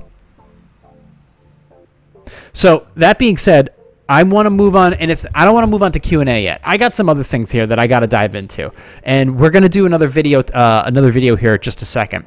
[2.53, 3.71] So that being said,
[4.09, 6.21] I want to move on, and it's I don't want to move on to Q
[6.21, 6.61] and A yet.
[6.63, 9.69] I got some other things here that I got to dive into, and we're gonna
[9.71, 12.27] do another video, uh, another video here just a second.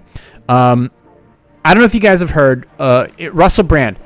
[0.50, 0.92] Um,
[1.64, 4.00] I don't know if you guys have heard uh, Russell Brand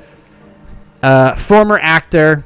[1.04, 2.44] uh, former actor,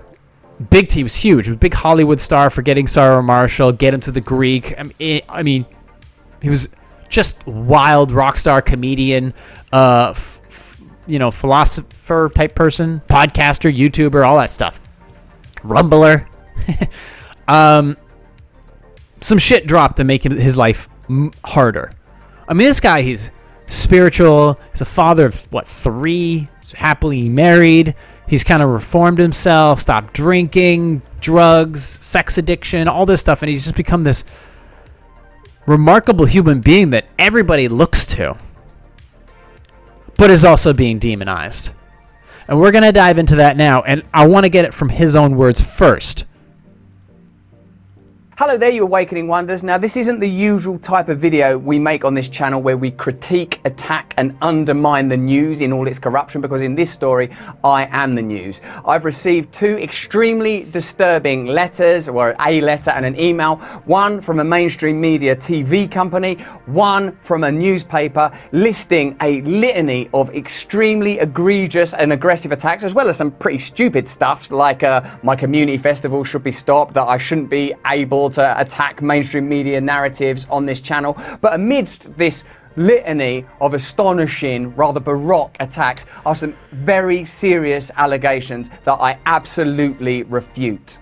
[0.70, 4.00] big he was huge, he was a big Hollywood star Forgetting Sarah Marshall, get him
[4.00, 4.78] to the Greek.
[4.78, 5.64] I mean, it, I mean
[6.42, 6.68] he was
[7.08, 9.34] just wild rock star comedian,
[9.72, 14.80] uh, f- f- you know, philosopher type person, podcaster, YouTuber, all that stuff.
[15.62, 16.26] Rumbler.
[17.48, 17.96] um,
[19.20, 21.92] some shit dropped to make his life m- harder.
[22.48, 23.30] I mean, this guy, he's
[23.66, 24.58] spiritual.
[24.72, 27.94] He's a father of what three, he's happily married.
[28.28, 33.64] He's kind of reformed himself, stopped drinking, drugs, sex addiction, all this stuff, and he's
[33.64, 34.24] just become this
[35.66, 38.36] remarkable human being that everybody looks to,
[40.16, 41.70] but is also being demonized.
[42.46, 44.90] And we're going to dive into that now, and I want to get it from
[44.90, 46.26] his own words first.
[48.38, 49.64] Hello there, you Awakening Wonders.
[49.64, 52.92] Now, this isn't the usual type of video we make on this channel where we
[52.92, 57.30] critique, attack, and undermine the news in all its corruption, because in this story,
[57.64, 58.62] I am the news.
[58.86, 64.44] I've received two extremely disturbing letters, or a letter and an email, one from a
[64.44, 66.34] mainstream media TV company,
[66.66, 73.08] one from a newspaper, listing a litany of extremely egregious and aggressive attacks, as well
[73.08, 77.18] as some pretty stupid stuff, like uh, my community festival should be stopped, that I
[77.18, 81.16] shouldn't be able to attack mainstream media narratives on this channel.
[81.40, 82.44] But amidst this
[82.76, 90.98] litany of astonishing, rather baroque attacks are some very serious allegations that I absolutely refute.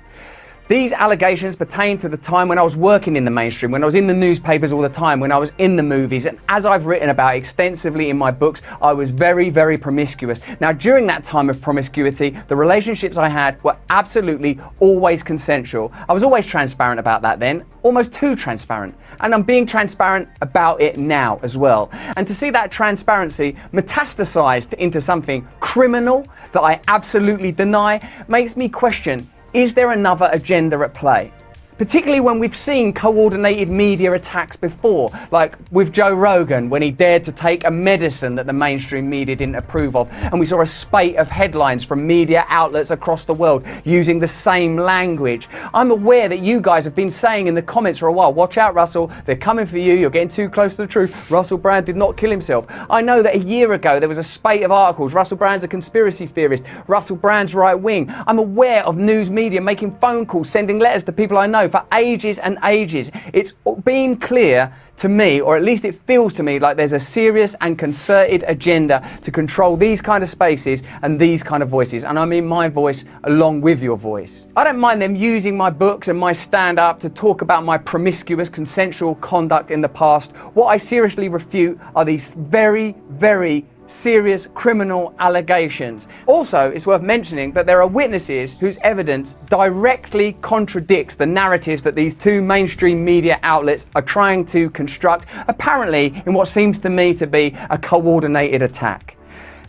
[0.69, 3.87] These allegations pertain to the time when I was working in the mainstream, when I
[3.87, 6.67] was in the newspapers all the time, when I was in the movies, and as
[6.67, 10.41] I've written about extensively in my books, I was very, very promiscuous.
[10.59, 15.93] Now, during that time of promiscuity, the relationships I had were absolutely always consensual.
[16.09, 18.97] I was always transparent about that then, almost too transparent.
[19.21, 21.91] And I'm being transparent about it now as well.
[22.17, 28.69] And to see that transparency metastasized into something criminal that I absolutely deny makes me
[28.69, 31.33] question is there another agenda at play?
[31.79, 37.25] Particularly when we've seen coordinated media attacks before, like with Joe Rogan when he dared
[37.27, 40.67] to take a medicine that the mainstream media didn't approve of, and we saw a
[40.67, 45.49] spate of headlines from media outlets across the world using the same language.
[45.75, 48.57] I'm aware that you guys have been saying in the comments for a while, watch
[48.59, 51.31] out, Russell, they're coming for you, you're getting too close to the truth.
[51.31, 52.67] Russell Brand did not kill himself.
[52.89, 55.69] I know that a year ago there was a spate of articles, Russell Brand's a
[55.69, 58.13] conspiracy theorist, Russell Brand's right wing.
[58.27, 61.85] I'm aware of news media making phone calls, sending letters to people I know for
[61.93, 63.11] ages and ages.
[63.33, 63.53] It's
[63.85, 67.55] been clear to me, or at least it feels to me, like there's a serious
[67.61, 72.05] and concerted agenda to control these kind of spaces and these kind of voices.
[72.05, 74.47] And I mean my voice along with your voice.
[74.57, 77.79] I don't mind them using my books and my stand up to talk about my
[77.79, 80.35] promiscuous consensual conduct in the past.
[80.55, 86.09] What I seriously refute are these very, very serious criminal allegations.
[86.27, 91.95] Also, it's worth mentioning that there are witnesses whose evidence directly contradicts the narratives that
[91.95, 97.15] these two mainstream media outlets are trying to construct, apparently in what seems to me
[97.15, 99.17] to be a coordinated attack.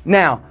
[0.06, 0.42] Now,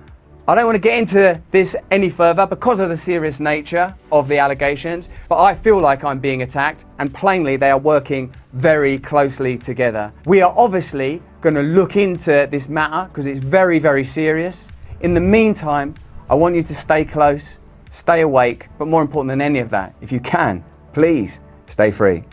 [0.48, 4.28] I don't want to get into this any further because of the serious nature of
[4.28, 8.96] the allegations, but I feel like I'm being attacked, and plainly they are working very
[9.00, 10.12] closely together.
[10.24, 11.20] We are obviously
[11.52, 14.68] going to look into this matter because it's very, very serious.
[15.00, 15.94] In the meantime,
[16.28, 19.94] I want you to stay close, stay awake, but more important than any of that,
[20.00, 22.24] if you can, please stay free.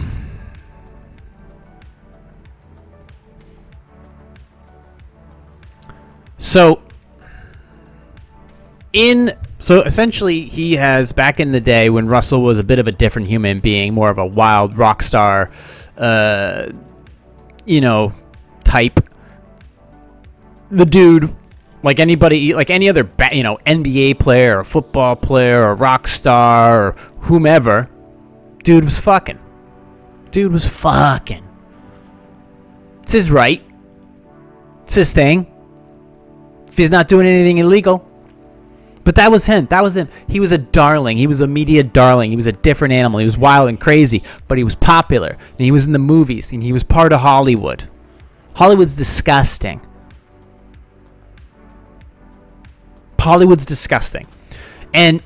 [6.41, 6.81] So,
[8.93, 12.87] in so essentially, he has back in the day when Russell was a bit of
[12.87, 15.51] a different human being, more of a wild rock star,
[15.99, 16.73] uh,
[17.67, 18.15] you know,
[18.65, 19.01] type.
[20.71, 21.35] The dude,
[21.83, 26.89] like anybody, like any other, you know, NBA player or football player or rock star
[26.89, 27.91] or whomever,
[28.63, 29.39] dude was fucking.
[30.31, 31.45] Dude was fucking.
[33.03, 33.63] It's his right.
[34.85, 35.47] It's his thing
[36.69, 38.08] If he's not doing anything illegal.
[39.09, 39.65] But that was him.
[39.71, 40.11] That was him.
[40.29, 41.17] He was a darling.
[41.17, 42.29] He was a media darling.
[42.29, 43.21] He was a different animal.
[43.21, 45.31] He was wild and crazy, but he was popular.
[45.31, 47.83] And he was in the movies, and he was part of Hollywood.
[48.53, 49.81] Hollywood's disgusting.
[53.19, 54.27] Hollywood's disgusting.
[54.93, 55.23] And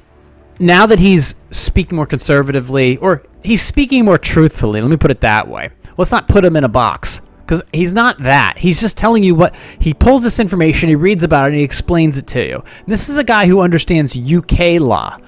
[0.61, 5.23] now that he's speaking more conservatively, or he's speaking more truthfully, let me put it
[5.23, 5.71] that way.
[5.97, 7.21] Let's not put him in a box
[7.53, 8.57] because he's not that.
[8.57, 11.65] He's just telling you what he pulls this information, he reads about it, and he
[11.65, 12.65] explains it to you.
[12.87, 15.19] This is a guy who understands UK law.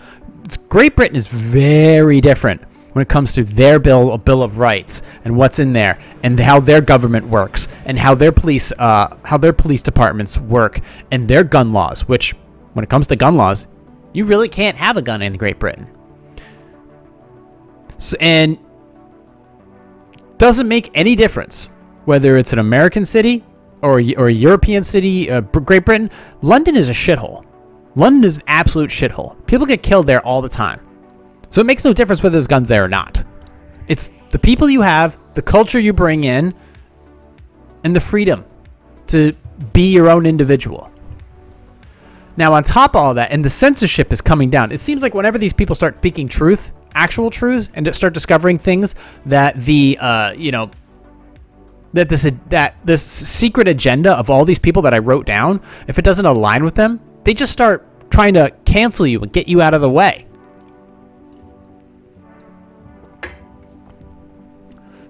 [0.71, 2.63] Great Britain is very different
[2.95, 6.41] when it comes to their bill, a bill of rights, and what's in there, and
[6.41, 11.29] how their government works, and how their police, uh, how their police departments work, and
[11.29, 12.09] their gun laws.
[12.09, 12.35] Which,
[12.73, 13.67] when it comes to gun laws,
[14.15, 15.89] you really can't have a gun in Great Britain.
[17.99, 18.57] So, and
[20.39, 21.69] doesn't make any difference
[22.05, 23.45] whether it's an American city
[23.83, 26.11] or, or a European city, uh, Great Britain,
[26.43, 27.45] London is a shithole.
[27.95, 29.47] London is an absolute shithole.
[29.47, 30.81] People get killed there all the time.
[31.51, 33.23] So it makes no difference whether there's guns there or not.
[33.87, 36.55] It's the people you have, the culture you bring in,
[37.85, 38.45] and the freedom
[39.09, 39.37] to
[39.73, 40.91] be your own individual.
[42.37, 44.73] Now, on top of all that, and the censorship is coming down.
[44.73, 48.97] It seems like whenever these people start speaking truth, actual truth, and start discovering things
[49.27, 50.71] that the uh, you know
[51.95, 55.99] that this that this secret agenda of all these people that I wrote down, if
[55.99, 59.63] it doesn't align with them, they just start trying to cancel you and get you
[59.63, 60.27] out of the way.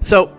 [0.00, 0.36] So,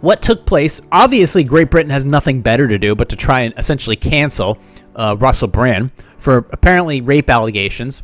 [0.00, 0.80] what took place?
[0.90, 4.58] Obviously, Great Britain has nothing better to do but to try and essentially cancel
[4.96, 8.02] uh, Russell Brand for apparently rape allegations,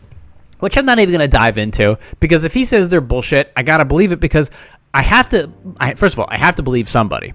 [0.60, 3.64] which I'm not even going to dive into because if he says they're bullshit, I
[3.64, 4.52] gotta believe it because
[4.94, 5.52] I have to.
[5.80, 7.32] I, first of all, I have to believe somebody.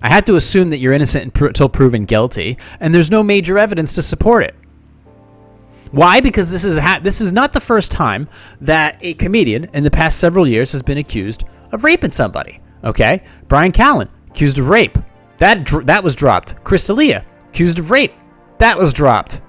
[0.00, 3.96] I had to assume that you're innocent until proven guilty, and there's no major evidence
[3.96, 4.54] to support it.
[5.90, 6.20] Why?
[6.20, 8.28] Because this is ha- this is not the first time
[8.60, 12.60] that a comedian in the past several years has been accused of raping somebody.
[12.84, 14.98] Okay, Bryan Callen accused of rape.
[15.38, 16.62] That dr- that was dropped.
[16.62, 18.12] Chris D'Elia accused of rape.
[18.58, 19.40] That was dropped.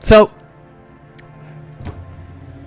[0.00, 0.30] So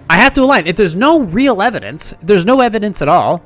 [0.10, 0.68] I have to align.
[0.68, 3.44] If there's no real evidence, there's no evidence at all.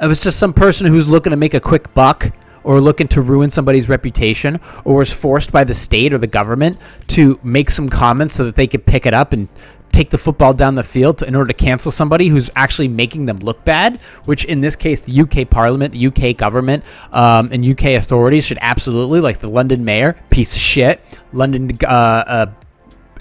[0.00, 2.30] It was just some person who's looking to make a quick buck
[2.62, 6.78] or looking to ruin somebody's reputation or was forced by the state or the government
[7.08, 9.48] to make some comments so that they could pick it up and
[9.90, 13.26] take the football down the field to, in order to cancel somebody who's actually making
[13.26, 17.66] them look bad, which in this case, the UK Parliament, the UK government, um, and
[17.66, 21.00] UK authorities should absolutely, like the London mayor, piece of shit,
[21.32, 22.46] London uh, uh,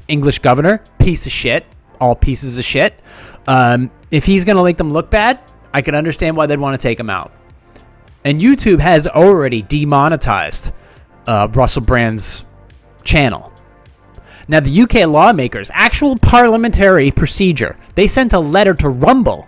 [0.07, 1.65] English governor, piece of shit,
[1.99, 2.93] all pieces of shit.
[3.47, 5.39] Um, if he's going to make them look bad,
[5.73, 7.31] I can understand why they'd want to take him out.
[8.23, 10.71] And YouTube has already demonetized
[11.25, 12.43] uh, Russell Brand's
[13.03, 13.51] channel.
[14.47, 19.47] Now, the UK lawmakers, actual parliamentary procedure, they sent a letter to Rumble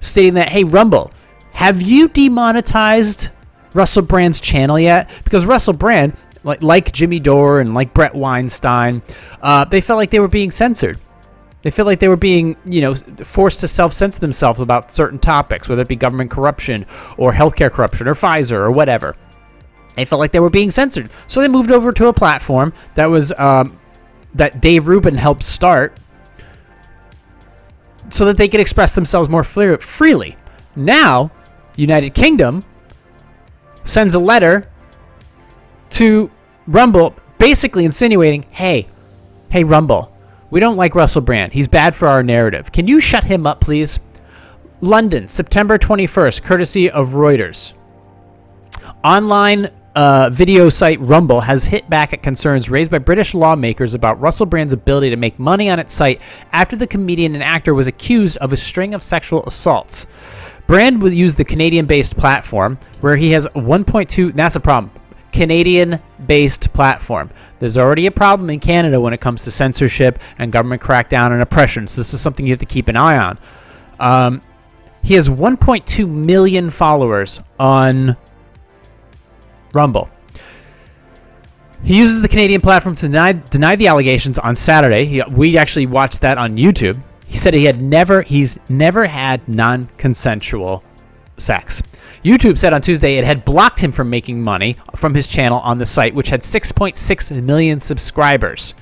[0.00, 1.12] stating that, hey, Rumble,
[1.52, 3.30] have you demonetized
[3.74, 5.10] Russell Brand's channel yet?
[5.24, 9.02] Because Russell Brand, like, like Jimmy Dore and like Bret Weinstein,
[9.40, 10.98] uh, they felt like they were being censored.
[11.66, 15.68] They feel like they were being, you know, forced to self-censor themselves about certain topics,
[15.68, 16.86] whether it be government corruption
[17.16, 19.16] or healthcare corruption or Pfizer or whatever.
[19.96, 23.06] They felt like they were being censored, so they moved over to a platform that
[23.06, 23.80] was um,
[24.36, 25.98] that Dave Rubin helped start,
[28.10, 30.36] so that they could express themselves more freely.
[30.76, 31.32] Now,
[31.74, 32.64] United Kingdom
[33.82, 34.68] sends a letter
[35.98, 36.30] to
[36.68, 38.86] Rumble, basically insinuating, "Hey,
[39.50, 40.15] hey Rumble,
[40.50, 41.52] we don't like Russell Brand.
[41.52, 42.72] He's bad for our narrative.
[42.72, 44.00] Can you shut him up, please?"
[44.80, 47.72] London, September 21st, courtesy of Reuters.
[49.02, 54.20] Online uh, video site Rumble has hit back at concerns raised by British lawmakers about
[54.20, 56.20] Russell Brand's ability to make money on its site
[56.52, 60.06] after the comedian and actor was accused of a string of sexual assaults.
[60.66, 64.34] Brand will use the Canadian-based platform where he has 1.2.
[64.34, 64.92] That's a problem.
[65.36, 67.30] Canadian-based platform.
[67.58, 71.42] There's already a problem in Canada when it comes to censorship and government crackdown and
[71.42, 71.88] oppression.
[71.88, 73.38] So this is something you have to keep an eye on.
[74.00, 74.42] Um,
[75.02, 78.16] he has 1.2 million followers on
[79.74, 80.08] Rumble.
[81.84, 85.04] He uses the Canadian platform to deny, deny the allegations on Saturday.
[85.04, 86.98] He, we actually watched that on YouTube.
[87.26, 90.82] He said he had never he's never had non-consensual
[91.36, 91.82] sex.
[92.24, 95.78] YouTube said on Tuesday it had blocked him from making money from his channel on
[95.78, 98.74] the site, which had 6.6 million subscribers.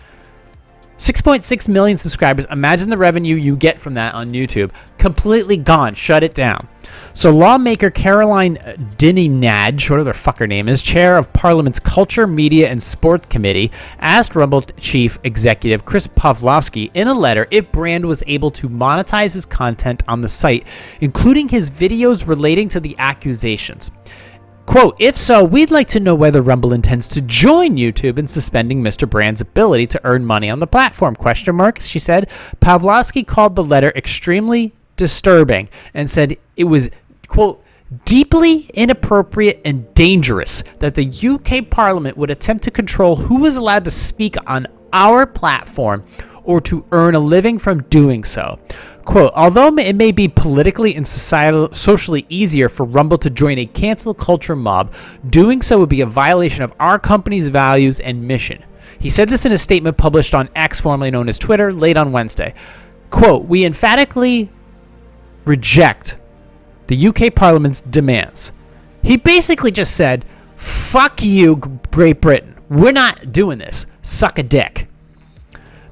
[0.99, 2.47] 6.6 million subscribers.
[2.47, 4.71] Imagine the revenue you get from that on YouTube.
[4.97, 5.95] Completely gone.
[5.95, 6.69] Shut it down.
[7.17, 8.57] So lawmaker Caroline
[8.99, 13.71] Dinenage, whatever the fuck her name is, chair of Parliament's Culture, Media and Sport Committee,
[14.01, 19.33] asked Rumble chief executive Chris Pavlovski in a letter if Brand was able to monetize
[19.33, 20.67] his content on the site,
[21.01, 23.93] including his videos relating to the accusations.
[24.67, 28.83] Quote, if so, we'd like to know whether Rumble intends to join YouTube in suspending
[28.83, 29.09] Mr.
[29.09, 31.15] Brand's ability to earn money on the platform.
[31.15, 32.29] Question mark, she said.
[32.61, 36.91] Pavlovski called the letter extremely disturbing and said it was
[37.35, 37.65] quote,
[38.05, 43.87] deeply inappropriate and dangerous that the UK Parliament would attempt to control who is allowed
[43.87, 46.05] to speak on our platform
[46.45, 48.61] or to earn a living from doing so.
[49.05, 53.67] Quote, although it may be politically and societal, socially easier for Rumble to join a
[53.67, 54.95] cancel culture mob,
[55.29, 58.63] doing so would be a violation of our company's values and mission.
[59.01, 62.13] He said this in a statement published on X, formerly known as Twitter, late on
[62.13, 62.55] Wednesday.
[63.11, 64.51] Quote, we emphatically
[65.45, 66.17] reject
[66.87, 68.53] the UK Parliament's demands.
[69.03, 70.25] He basically just said,
[70.57, 71.57] fuck you,
[71.91, 72.55] Great Britain.
[72.69, 73.87] We're not doing this.
[74.03, 74.89] Suck a dick.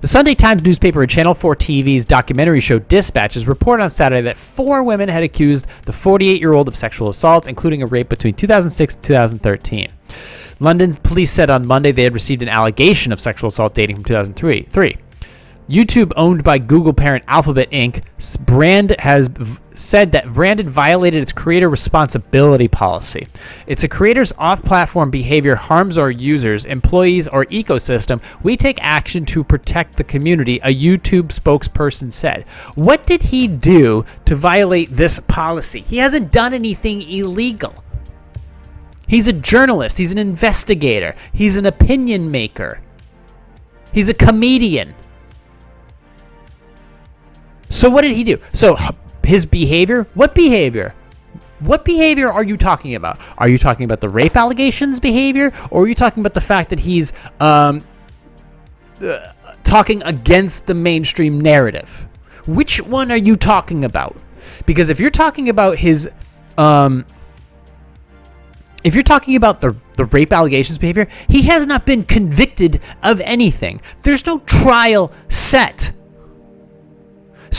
[0.01, 4.37] The Sunday Times newspaper and Channel 4 TV's documentary show Dispatches reported on Saturday that
[4.37, 8.35] four women had accused the 48 year old of sexual assaults, including a rape between
[8.35, 9.93] 2006 and 2013.
[10.59, 14.05] London police said on Monday they had received an allegation of sexual assault dating from
[14.05, 14.67] 2003.
[15.73, 18.03] YouTube, owned by Google parent Alphabet Inc.,
[18.45, 19.31] brand has
[19.75, 23.27] said that Brandon violated its creator responsibility policy.
[23.67, 28.21] It's a creator's off-platform behavior harms our users, employees, or ecosystem.
[28.43, 32.45] We take action to protect the community, a YouTube spokesperson said.
[32.75, 35.81] What did he do to violate this policy?
[35.81, 37.83] He hasn't done anything illegal.
[39.09, 42.79] He's a journalist, he's an investigator, he's an opinion maker.
[43.95, 44.95] He's a comedian.
[47.73, 48.39] So what did he do?
[48.53, 48.77] So
[49.25, 50.95] his behavior, what behavior?
[51.59, 53.21] What behavior are you talking about?
[53.39, 56.71] Are you talking about the rape allegations behavior, or are you talking about the fact
[56.71, 57.85] that he's um,
[59.01, 62.09] uh, talking against the mainstream narrative?
[62.47, 64.17] Which one are you talking about?
[64.67, 66.11] Because if you're talking about his,
[66.59, 67.07] um,
[68.85, 73.21] if you're talking about the the rape allegations behavior, he has not been convicted of
[73.21, 73.81] anything.
[74.03, 75.93] There's no trial set.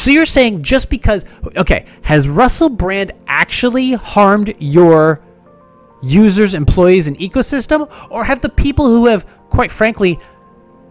[0.03, 1.23] So you're saying just because
[1.55, 5.21] okay, has Russell Brand actually harmed your
[6.01, 10.19] users, employees, and ecosystem, or have the people who have, quite frankly,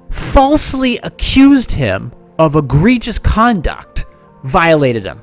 [0.09, 4.07] falsely accused him of egregious conduct
[4.45, 5.21] violated him?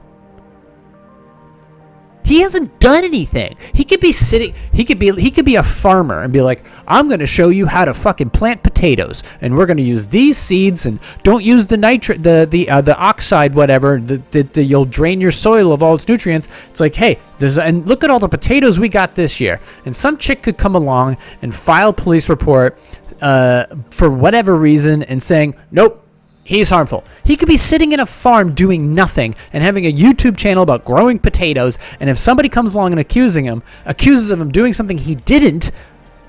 [2.29, 3.57] He hasn't done anything.
[3.73, 4.53] He could be sitting.
[4.71, 5.11] He could be.
[5.19, 7.95] He could be a farmer and be like, "I'm going to show you how to
[7.95, 12.21] fucking plant potatoes, and we're going to use these seeds, and don't use the nitrate,
[12.21, 13.99] the the uh, the oxide, whatever.
[13.99, 16.47] The, you'll drain your soil of all its nutrients.
[16.69, 19.59] It's like, hey, there's and look at all the potatoes we got this year.
[19.85, 22.77] And some chick could come along and file police report
[23.23, 26.05] uh, for whatever reason and saying, nope,
[26.49, 27.03] He's harmful.
[27.23, 30.83] He could be sitting in a farm doing nothing and having a YouTube channel about
[30.83, 34.97] growing potatoes, and if somebody comes along and accusing him, accuses of him doing something
[34.97, 35.71] he didn't,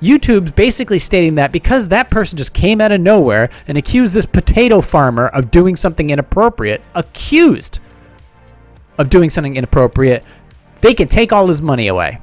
[0.03, 4.27] YouTube's basically stating that because that person just came out of nowhere and accused this
[4.27, 7.79] potato farmer of doing something inappropriate, accused
[8.99, 10.23] of doing something inappropriate,
[10.83, 12.18] they can take all his money away.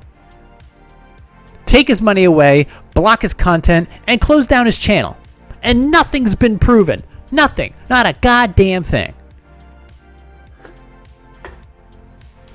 [1.66, 5.18] Take his money away, block his content, and close down his channel.
[5.64, 7.02] And nothing's been proven.
[7.32, 7.74] Nothing.
[7.90, 9.14] Not a goddamn thing.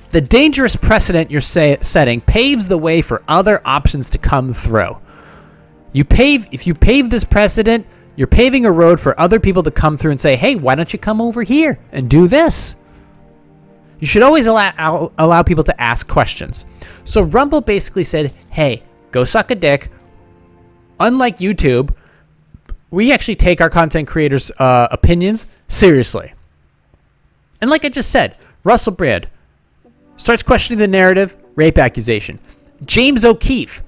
[0.09, 4.97] The dangerous precedent you're say, setting paves the way for other options to come through.
[5.91, 9.71] You pave if you pave this precedent, you're paving a road for other people to
[9.71, 12.75] come through and say, "Hey, why don't you come over here and do this?"
[13.99, 16.65] You should always allow allow people to ask questions.
[17.05, 19.89] So Rumble basically said, "Hey, go suck a dick."
[20.99, 21.89] Unlike YouTube,
[22.93, 26.31] we actually take our content creators' uh, opinions seriously.
[27.59, 29.27] And like I just said, Russell Brand
[30.17, 32.37] starts questioning the narrative, rape accusation.
[32.85, 33.81] James O'Keefe,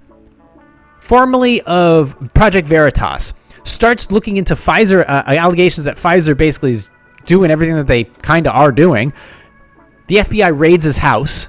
[1.01, 3.33] formerly of Project Veritas,
[3.63, 6.89] starts looking into Pfizer uh, allegations that Pfizer basically is
[7.27, 9.13] doing everything that they kind of are doing.
[10.07, 11.47] The FBI raids his house.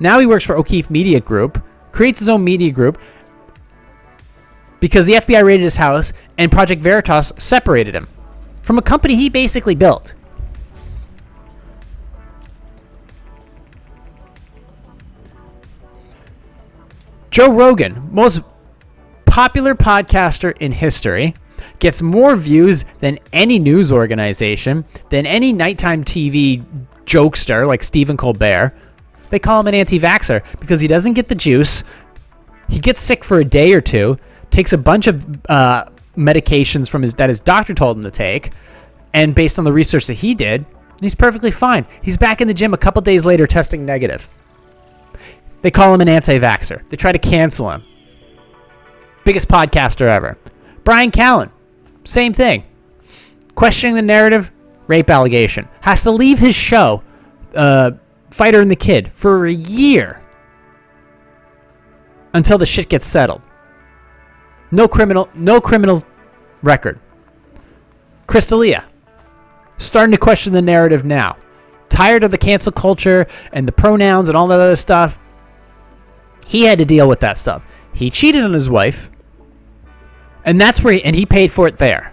[0.00, 1.62] Now he works for O'Keefe Media Group,
[1.92, 2.98] creates his own media group,
[4.84, 8.06] because the FBI raided his house and Project Veritas separated him
[8.60, 10.12] from a company he basically built.
[17.30, 18.42] Joe Rogan, most
[19.24, 21.34] popular podcaster in history,
[21.78, 26.62] gets more views than any news organization, than any nighttime TV
[27.06, 28.74] jokester like Stephen Colbert.
[29.30, 31.84] They call him an anti vaxxer because he doesn't get the juice.
[32.68, 34.18] He gets sick for a day or two,
[34.54, 35.86] takes a bunch of uh,
[36.16, 38.52] medications from his that his doctor told him to take,
[39.12, 40.64] and based on the research that he did,
[41.00, 41.86] he's perfectly fine.
[42.02, 44.28] He's back in the gym a couple days later testing negative.
[45.62, 46.88] They call him an anti-vaxxer.
[46.88, 47.82] They try to cancel him.
[49.24, 50.38] Biggest podcaster ever.
[50.84, 51.50] Bryan Callen,
[52.04, 52.64] same thing.
[53.54, 54.52] Questioning the narrative,
[54.86, 55.68] rape allegation.
[55.80, 57.02] Has to leave his show,
[57.54, 57.92] uh,
[58.30, 60.20] Fighter and the Kid, for a year
[62.32, 63.40] until the shit gets settled.
[64.74, 66.02] No criminal, no criminal
[66.60, 66.98] record.
[68.26, 68.84] Chris D'Elia,
[69.78, 71.36] starting to question the narrative now.
[71.88, 75.16] Tired of the cancel culture and the pronouns and all that other stuff.
[76.48, 77.64] He had to deal with that stuff.
[77.92, 79.10] He cheated on his wife,
[80.44, 82.12] and that's where he, and he paid for it there.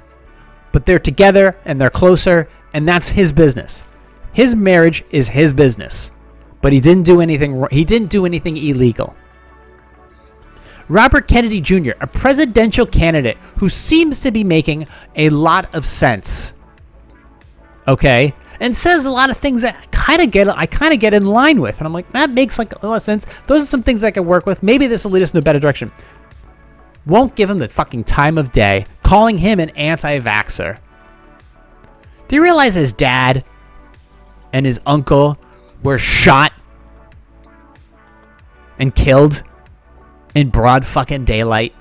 [0.72, 3.82] But they're together and they're closer, and that's his business.
[4.34, 6.12] His marriage is his business.
[6.62, 7.66] But he didn't do anything.
[7.72, 9.16] He didn't do anything illegal.
[10.88, 16.54] Robert Kennedy Jr., a presidential candidate who seems to be making a lot of sense.
[17.88, 18.34] Okay?
[18.60, 21.26] And says a lot of things that kind of get I kind of get in
[21.26, 21.80] line with.
[21.80, 23.26] And I'm like, that makes like a lot of sense.
[23.44, 24.62] Those are some things I can work with.
[24.62, 25.92] Maybe this will lead us in a better direction.
[27.06, 30.78] Won't give him the fucking time of day, calling him an anti-vaxxer.
[32.28, 33.44] Do you realize his dad
[34.54, 35.38] and his uncle
[35.82, 36.54] were shot
[38.78, 39.44] and killed
[40.36, 41.74] in broad fucking daylight.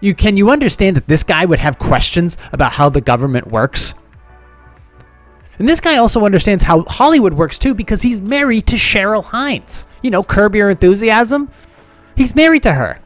[0.00, 3.94] You can you understand that this guy would have questions about how the government works?
[5.58, 9.84] And this guy also understands how Hollywood works too because he's married to Cheryl Hines.
[10.02, 11.50] You know, Curb Your Enthusiasm.
[12.16, 13.00] He's married to her.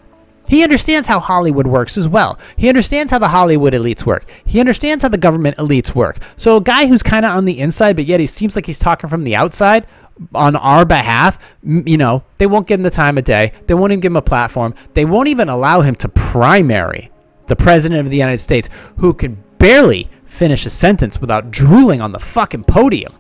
[0.49, 2.39] He understands how Hollywood works as well.
[2.59, 4.27] He understands how the Hollywood elites work.
[4.45, 6.19] He understands how the government elites work.
[6.37, 8.79] So a guy who's kind of on the inside, but yet he seems like he's
[8.79, 9.87] talking from the outside
[10.35, 13.53] on our behalf, you know, they won't give him the time of day.
[13.67, 14.75] They won't even give him a platform.
[14.95, 17.11] They won't even allow him to primary
[17.47, 22.13] the president of the United States, who can barely finish a sentence without drooling on
[22.13, 23.13] the fucking podium.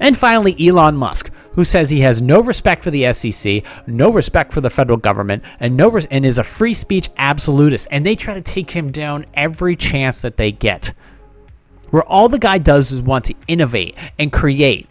[0.00, 4.52] And finally, Elon Musk, who says he has no respect for the SEC, no respect
[4.52, 7.88] for the federal government, and no res- and is a free speech absolutist.
[7.90, 10.92] And they try to take him down every chance that they get.
[11.90, 14.88] where all the guy does is want to innovate and create.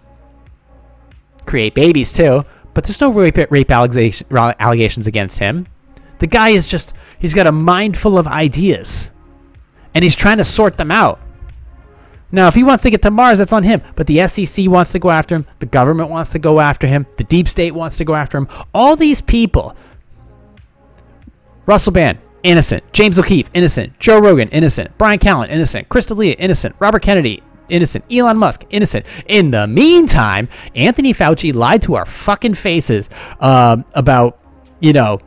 [1.48, 2.44] Create babies too,
[2.76, 5.66] but there's no rape, rape allegations against him.
[6.20, 9.10] The guy is just, he's got a mind full of ideas.
[9.96, 11.20] And he's trying to sort them out.
[12.32, 13.82] Now, if he wants to get to Mars, that's on him.
[13.96, 15.46] But the SEC wants to go after him.
[15.60, 17.06] The government wants to go after him.
[17.16, 18.50] The deep state wants to go after him.
[18.74, 19.76] All these people.
[21.66, 22.92] Russell Brand, innocent.
[22.92, 23.98] James O'Keefe, innocent.
[24.00, 24.98] Joe Rogan, innocent.
[24.98, 25.88] Bryan Callen, innocent.
[25.88, 26.76] Chris D'Elia, innocent.
[26.80, 28.06] Robert Kennedy, innocent.
[28.12, 29.06] Elon Musk, innocent.
[29.28, 33.10] In the meantime, Anthony Fauci lied to our fucking faces
[33.40, 34.40] uh, about,
[34.80, 35.20] you know,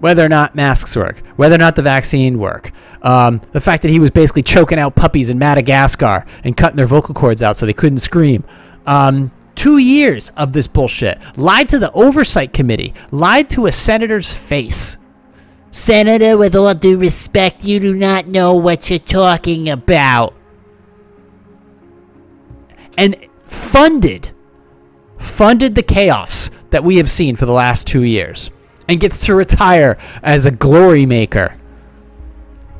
[0.00, 2.72] whether or not masks work, whether or not the vaccine work,
[3.02, 6.86] um, the fact that he was basically choking out puppies in Madagascar and cutting their
[6.86, 8.44] vocal cords out so they couldn't scream.
[8.86, 11.18] Um, two years of this bullshit.
[11.38, 12.94] Lied to the oversight committee.
[13.10, 14.98] Lied to a senator's face.
[15.70, 20.34] Senator, with all due respect, you do not know what you're talking about.
[22.96, 24.30] And funded,
[25.18, 28.50] funded the chaos that we have seen for the last two years
[28.88, 31.56] and gets to retire as a glory maker.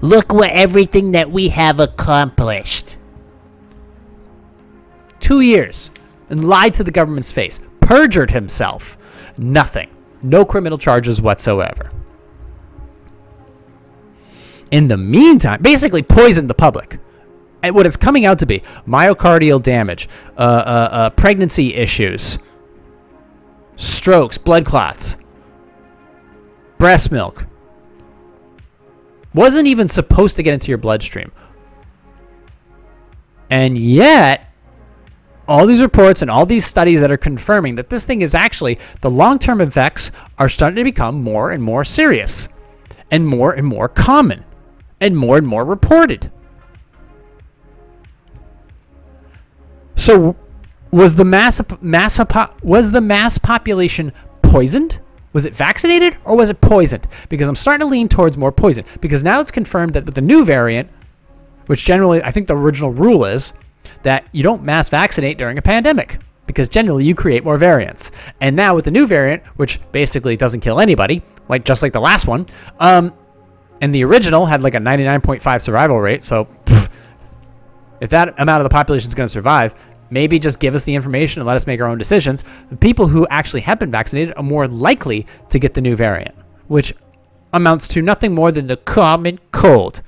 [0.01, 2.97] Look what everything that we have accomplished.
[5.21, 5.91] Two years
[6.29, 8.99] and lied to the government's face, perjured himself.
[9.39, 9.91] Nothing.
[10.23, 11.91] No criminal charges whatsoever.
[14.71, 16.99] In the meantime, basically poisoned the public.
[17.65, 22.39] And what it's coming out to be myocardial damage, uh, uh, uh, pregnancy issues,
[23.77, 25.17] strokes, blood clots,
[26.77, 27.47] breast milk.
[29.33, 31.33] Wasn't even supposed to get into your bloodstream.
[33.49, 34.53] And yet,
[35.49, 38.79] all these reports and all these studies that are confirming that this thing is actually,
[39.01, 42.51] the long term effects are starting to become more and more serious,
[43.11, 44.45] and more and more common,
[45.01, 46.31] and more and more reported.
[50.05, 50.37] So,
[50.91, 52.21] was the mass, mass
[52.63, 55.01] was the mass population poisoned?
[55.33, 57.07] Was it vaccinated or was it poisoned?
[57.31, 58.85] Because I'm starting to lean towards more poison.
[59.01, 60.91] Because now it's confirmed that with the new variant,
[61.69, 63.55] which generally I think the original rule is
[64.03, 68.13] that you don't mass vaccinate during a pandemic because generally you create more variants.
[68.43, 72.03] And now with the new variant, which basically doesn't kill anybody, like just like the
[72.03, 72.45] last one,
[72.79, 73.15] um,
[73.81, 76.91] and the original had like a 99.5 survival rate, so pff,
[78.01, 79.75] if that amount of the population is going to survive,
[80.11, 82.45] maybe just give us the information and let us make our own decisions.
[82.71, 86.35] The people who actually have been vaccinated are more likely to get the new variant,
[86.69, 86.95] which
[87.53, 90.03] amounts to nothing more than the common cold.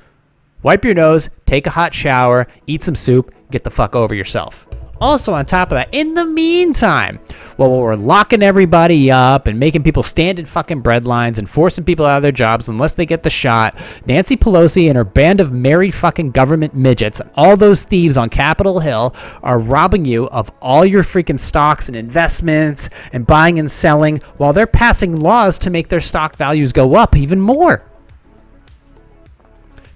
[0.62, 4.66] Wipe your nose, take a hot shower, eat some soup, get the fuck over yourself.
[5.00, 7.20] Also, on top of that, in the meantime,
[7.56, 11.84] while we're locking everybody up and making people stand in fucking bread lines and forcing
[11.84, 13.76] people out of their jobs unless they get the shot,
[14.06, 18.78] Nancy Pelosi and her band of married fucking government midgets, all those thieves on Capitol
[18.78, 24.18] Hill, are robbing you of all your freaking stocks and investments and buying and selling
[24.36, 27.82] while they're passing laws to make their stock values go up even more.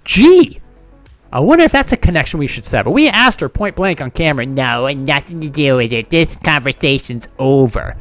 [0.05, 0.60] Gee,
[1.33, 2.91] I wonder if that's a connection we should sever.
[2.91, 4.47] We asked her point blank on camera.
[4.47, 6.11] No, and nothing to do with it.
[6.11, 7.97] This conversation's over.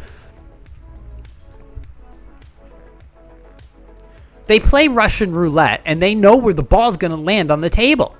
[4.47, 7.69] They play Russian roulette, and they know where the ball's going to land on the
[7.69, 8.15] table.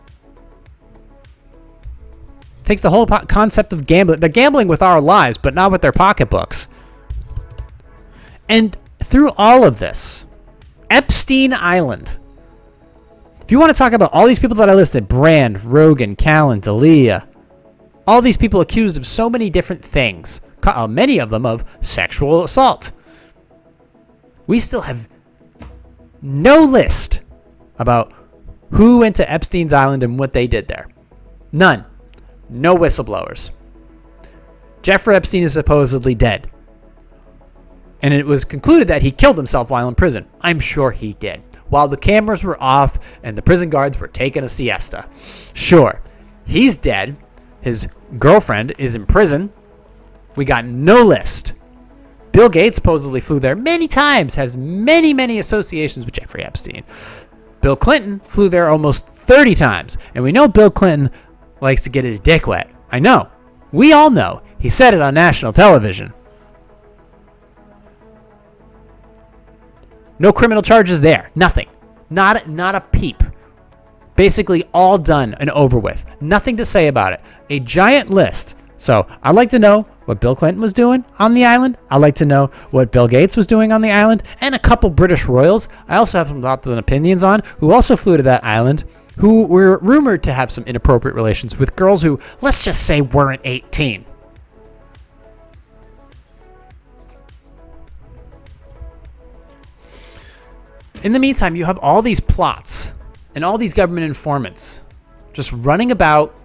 [2.65, 4.19] Takes the whole po- concept of gambling.
[4.19, 6.67] They're gambling with our lives, but not with their pocketbooks.
[8.47, 10.23] And through all of this,
[10.87, 12.15] Epstein Island
[13.49, 16.61] if you want to talk about all these people that I listed, Brand, Rogan, Callen,
[16.61, 17.27] D'Elia,
[18.05, 22.43] all these people accused of so many different things, uh, many of them of sexual
[22.43, 22.91] assault.
[24.45, 25.09] We still have
[26.21, 27.21] no list
[27.79, 28.13] about
[28.69, 30.87] who went to Epstein's Island and what they did there.
[31.51, 31.85] None.
[32.49, 33.49] No whistleblowers.
[34.83, 36.51] Jeffrey Epstein is supposedly dead.
[38.03, 40.27] And it was concluded that he killed himself while in prison.
[40.39, 44.43] I'm sure he did while the cameras were off and the prison guards were taking
[44.43, 45.05] a siesta.
[45.53, 46.01] Sure,
[46.45, 47.17] he's dead.
[47.61, 49.51] His girlfriend is in prison.
[50.35, 51.53] We got no list.
[52.31, 56.83] Bill Gates supposedly flew there many times, has many, many associations with Jeffrey Epstein.
[57.61, 61.11] Bill Clinton flew there almost 30 times, and we know Bill Clinton
[61.59, 62.69] likes to get his dick wet.
[62.91, 63.27] I know.
[63.71, 64.41] We all know.
[64.59, 66.13] He said it on national television.
[70.19, 71.31] No criminal charges there.
[71.33, 71.69] Nothing.
[72.09, 73.23] Not not a peep.
[74.15, 76.05] Basically all done and over with.
[76.19, 77.21] Nothing to say about it.
[77.49, 78.55] A giant list.
[78.77, 81.77] So I'd like to know what Bill Clinton was doing on the island.
[81.89, 84.89] I'd like to know what Bill Gates was doing on the island, and a couple
[84.89, 85.69] British royals.
[85.87, 88.85] I also have some thoughts and opinions on who also flew to that island,
[89.17, 93.41] who were rumored to have some inappropriate relations with girls who, let's just say, weren't
[93.43, 94.05] 18.
[101.03, 102.93] In the meantime, you have all these plots
[103.35, 104.81] and all these government informants
[105.33, 106.35] just running about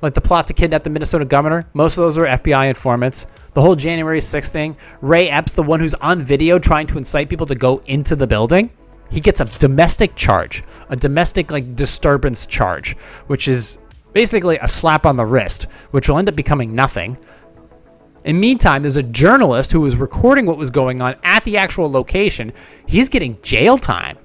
[0.00, 1.66] like the plot to kidnap the Minnesota governor.
[1.72, 3.26] Most of those were FBI informants.
[3.54, 4.76] The whole January 6th thing.
[5.00, 8.26] Ray Epps, the one who's on video trying to incite people to go into the
[8.26, 8.70] building,
[9.10, 13.78] he gets a domestic charge, a domestic like disturbance charge, which is
[14.12, 17.16] basically a slap on the wrist, which will end up becoming nothing.
[18.24, 21.90] In meantime, there's a journalist who was recording what was going on at the actual
[21.90, 22.54] location.
[22.86, 24.16] He's getting jail time.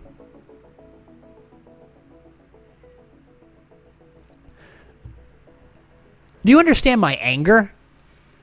[6.45, 7.73] Do you understand my anger?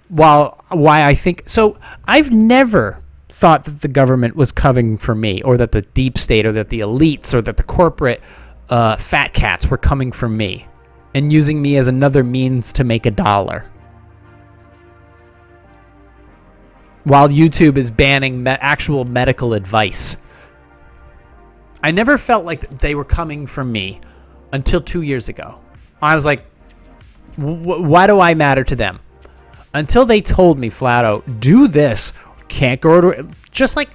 [0.08, 5.42] While why I think so, I've never thought that the government was coming for me,
[5.42, 8.20] or that the deep state, or that the elites, or that the corporate
[8.68, 10.66] uh, fat cats were coming for me
[11.14, 13.64] and using me as another means to make a dollar.
[17.06, 20.16] While YouTube is banning me- actual medical advice.
[21.80, 24.00] I never felt like they were coming for me
[24.52, 25.60] until two years ago.
[26.02, 26.44] I was like,
[27.36, 28.98] why do I matter to them?
[29.72, 32.12] Until they told me flat out, do this.
[32.48, 33.90] Can't go to just like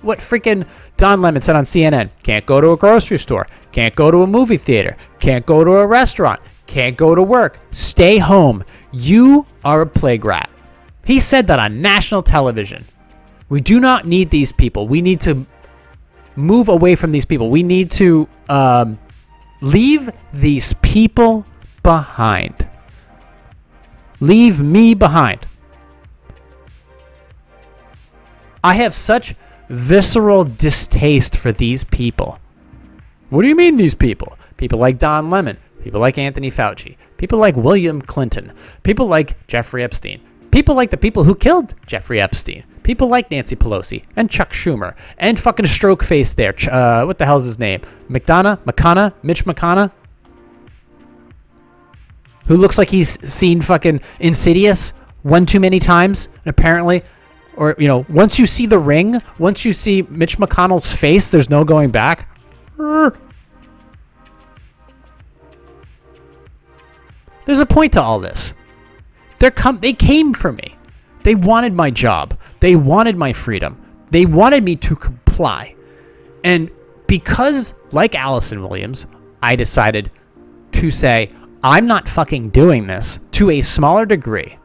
[0.00, 2.10] what freaking Don Lemon said on CNN.
[2.22, 3.48] Can't go to a grocery store.
[3.72, 4.96] Can't go to a movie theater.
[5.18, 6.40] Can't go to a restaurant.
[6.68, 7.58] Can't go to work.
[7.72, 8.62] Stay home.
[8.92, 10.48] You are a plague rat.
[11.04, 12.86] He said that on national television.
[13.48, 14.88] We do not need these people.
[14.88, 15.46] We need to
[16.36, 17.50] move away from these people.
[17.50, 18.98] We need to um,
[19.60, 21.44] leave these people
[21.82, 22.68] behind.
[24.20, 25.46] Leave me behind.
[28.64, 29.34] I have such
[29.68, 32.38] visceral distaste for these people.
[33.30, 34.36] What do you mean, these people?
[34.56, 39.82] People like Don Lemon, people like Anthony Fauci, people like William Clinton, people like Jeffrey
[39.82, 40.20] Epstein,
[40.52, 44.94] people like the people who killed Jeffrey Epstein, people like Nancy Pelosi and Chuck Schumer
[45.18, 46.54] and fucking stroke face there.
[46.70, 47.80] Uh, what the hell's his name?
[48.08, 48.58] McDonough?
[48.58, 49.14] McConnell?
[49.22, 49.90] Mitch McConnell?
[52.46, 54.92] Who looks like he's seen fucking Insidious
[55.22, 57.02] one too many times, apparently
[57.56, 61.50] or you know, once you see the ring, once you see Mitch McConnell's face, there's
[61.50, 62.28] no going back.
[67.44, 68.54] There's a point to all this.
[69.42, 70.76] They're they came for me.
[71.24, 72.38] They wanted my job.
[72.60, 73.76] They wanted my freedom.
[74.08, 75.74] They wanted me to comply.
[76.44, 76.70] And
[77.08, 79.04] because like Allison Williams,
[79.42, 80.12] I decided
[80.78, 81.30] to say
[81.60, 84.58] I'm not fucking doing this to a smaller degree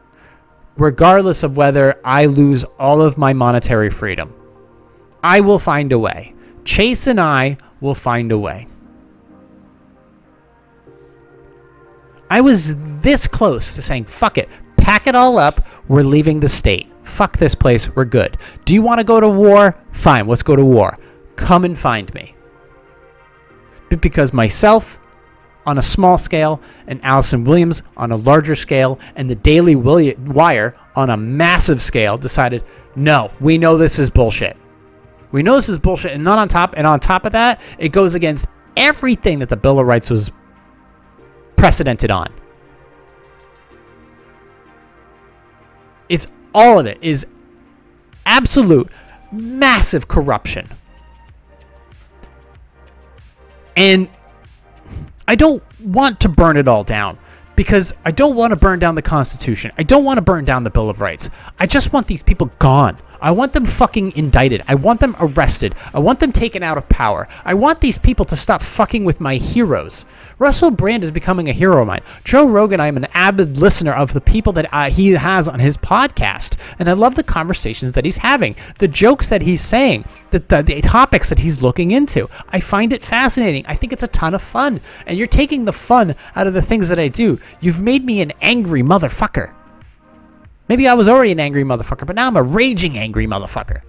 [0.78, 4.32] regardless of whether I lose all of my monetary freedom.
[5.24, 6.36] I will find a way.
[6.66, 8.68] Chase and I will find a way.
[12.30, 14.50] I was this close to saying, fuck it,
[14.88, 16.88] pack it all up, we're leaving the state.
[17.04, 18.38] Fuck this place, we're good.
[18.64, 19.76] Do you want to go to war?
[19.92, 20.98] Fine, let's go to war.
[21.36, 22.36] Come and find me.
[23.90, 24.98] But because myself
[25.66, 30.76] on a small scale, and Allison Williams on a larger scale, and the Daily Wire
[30.96, 32.64] on a massive scale decided,
[32.96, 34.56] no, we know this is bullshit.
[35.34, 37.90] We know this is bullshit, and not on top, and on top of that, it
[37.90, 40.32] goes against everything that the Bill of Rights was
[41.58, 42.32] precedented on.
[46.10, 47.26] It's all of it is
[48.26, 48.90] absolute
[49.32, 50.70] massive corruption.
[53.76, 54.10] And
[55.28, 57.20] I don't want to burn it all down
[57.56, 59.72] because I don't want to burn down the Constitution.
[59.78, 61.30] I don't want to burn down the Bill of Rights.
[61.60, 62.98] I just want these people gone.
[63.20, 64.64] I want them fucking indicted.
[64.68, 65.76] I want them arrested.
[65.94, 67.28] I want them taken out of power.
[67.44, 70.06] I want these people to stop fucking with my heroes.
[70.40, 72.02] Russell Brand is becoming a hero of mine.
[72.24, 75.60] Joe Rogan, I am an avid listener of the people that uh, he has on
[75.60, 80.06] his podcast, and I love the conversations that he's having, the jokes that he's saying,
[80.30, 82.30] the, the, the topics that he's looking into.
[82.48, 83.66] I find it fascinating.
[83.68, 86.62] I think it's a ton of fun, and you're taking the fun out of the
[86.62, 87.40] things that I do.
[87.60, 89.54] You've made me an angry motherfucker.
[90.70, 93.82] Maybe I was already an angry motherfucker, but now I'm a raging angry motherfucker.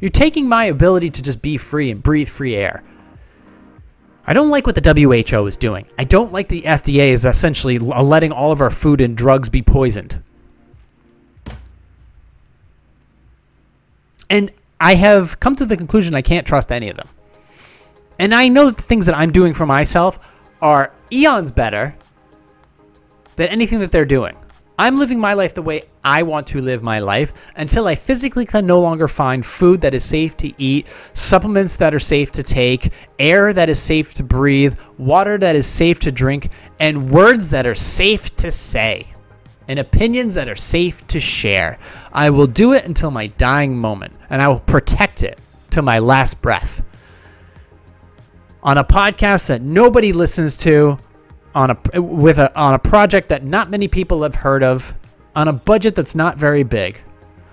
[0.00, 2.82] You're taking my ability to just be free and breathe free air.
[4.30, 5.86] I don't like what the WHO is doing.
[5.98, 9.48] I don't like the FDA is essentially uh, letting all of our food and drugs
[9.48, 10.22] be poisoned.
[14.30, 17.08] And I have come to the conclusion I can't trust any of them.
[18.20, 20.20] And I know that the things that I'm doing for myself
[20.62, 21.96] are eons better
[23.34, 24.36] than anything that they're doing.
[24.80, 28.46] I'm living my life the way I want to live my life until I physically
[28.46, 32.42] can no longer find food that is safe to eat, supplements that are safe to
[32.42, 37.50] take, air that is safe to breathe, water that is safe to drink, and words
[37.50, 39.06] that are safe to say,
[39.68, 41.78] and opinions that are safe to share.
[42.10, 45.38] I will do it until my dying moment, and I will protect it
[45.72, 46.82] to my last breath.
[48.62, 50.98] On a podcast that nobody listens to,
[51.54, 54.94] on a with a on a project that not many people have heard of,
[55.34, 57.00] on a budget that's not very big.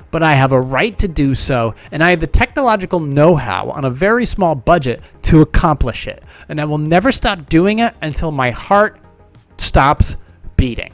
[0.10, 3.84] But I have a right to do so, and I have the technological know-how on
[3.84, 6.24] a very small budget to accomplish it.
[6.48, 8.98] And I will never stop doing it until my heart
[9.58, 10.16] stops
[10.56, 10.94] beating.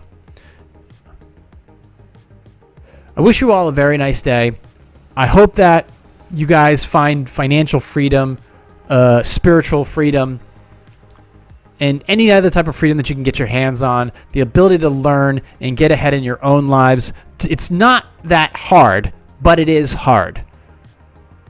[3.15, 4.53] I wish you all a very nice day.
[5.15, 5.87] I hope that
[6.31, 8.39] you guys find financial freedom,
[8.89, 10.39] uh, spiritual freedom,
[11.83, 14.77] and any other type of freedom that you can get your hands on, the ability
[14.77, 17.11] to learn and get ahead in your own lives.
[17.41, 19.11] It's not that hard,
[19.41, 20.41] but it is hard.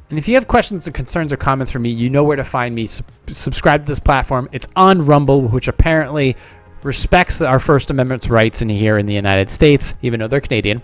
[0.09, 2.43] And if you have questions or concerns or comments for me, you know where to
[2.43, 2.87] find me.
[3.27, 4.49] subscribe to this platform.
[4.51, 6.35] It's on Rumble, which apparently
[6.81, 10.81] respects our First Amendment's rights in here in the United States, even though they're Canadian.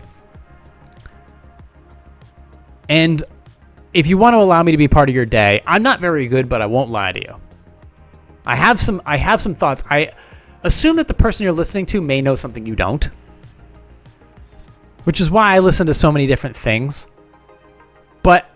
[2.88, 3.24] And
[3.96, 6.28] if you want to allow me to be part of your day, I'm not very
[6.28, 7.49] good, but I won't lie to you.
[8.46, 9.84] I have some I have some thoughts.
[9.90, 10.12] I
[10.64, 13.10] assume that the person you're listening to may know something you don't.
[15.04, 17.08] Which is why I listen to so many different things.
[18.22, 18.50] But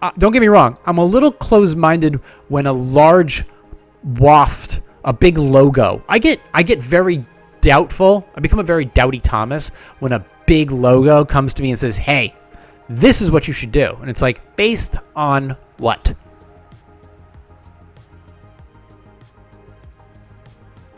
[0.00, 2.16] uh, don't get me wrong, I'm a little closed-minded
[2.48, 3.44] when a large
[4.02, 6.02] waft, a big logo.
[6.08, 7.24] I get I get very
[7.60, 8.26] doubtful.
[8.34, 11.96] I become a very doubty Thomas when a big logo comes to me and says,
[11.96, 12.34] "Hey,
[12.88, 16.14] this is what you should do." And it's like, "Based on what?"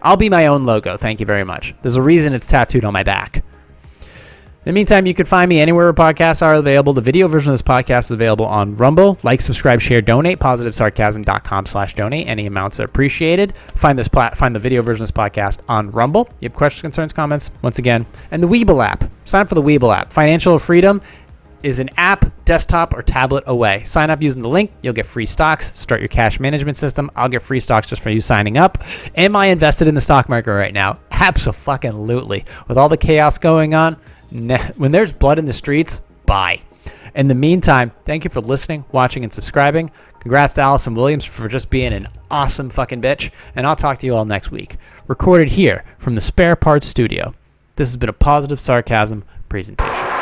[0.06, 0.96] I'll be my own logo.
[0.96, 1.74] Thank you very much.
[1.82, 3.38] There's a reason it's tattooed on my back.
[3.38, 3.42] In
[4.70, 6.92] the meantime, you can find me anywhere podcasts are available.
[6.92, 9.18] The video version of this podcast is available on Rumble.
[9.24, 10.38] Like, subscribe, share, donate.
[10.38, 12.28] PositiveSarcasm.com slash donate.
[12.28, 13.56] Any amounts are appreciated.
[13.56, 16.28] Find this plat- find the video version of this podcast on Rumble.
[16.38, 18.06] You have questions, concerns, comments, once again.
[18.30, 19.04] And the Webull app.
[19.24, 20.12] Sign up for the Webull app.
[20.12, 21.00] Financial freedom
[21.66, 23.82] is an app, desktop, or tablet away.
[23.82, 24.70] Sign up using the link.
[24.82, 25.76] You'll get free stocks.
[25.76, 27.10] Start your cash management system.
[27.16, 28.78] I'll get free stocks just for you signing up.
[29.16, 31.00] Am I invested in the stock market right now?
[31.10, 32.44] Absolutely.
[32.68, 33.96] With all the chaos going on,
[34.30, 36.60] when there's blood in the streets, buy.
[37.16, 39.90] In the meantime, thank you for listening, watching, and subscribing.
[40.20, 43.32] Congrats to Allison Williams for just being an awesome fucking bitch.
[43.56, 44.76] And I'll talk to you all next week.
[45.08, 47.34] Recorded here from the Spare Parts Studio.
[47.74, 50.15] This has been a positive sarcasm presentation.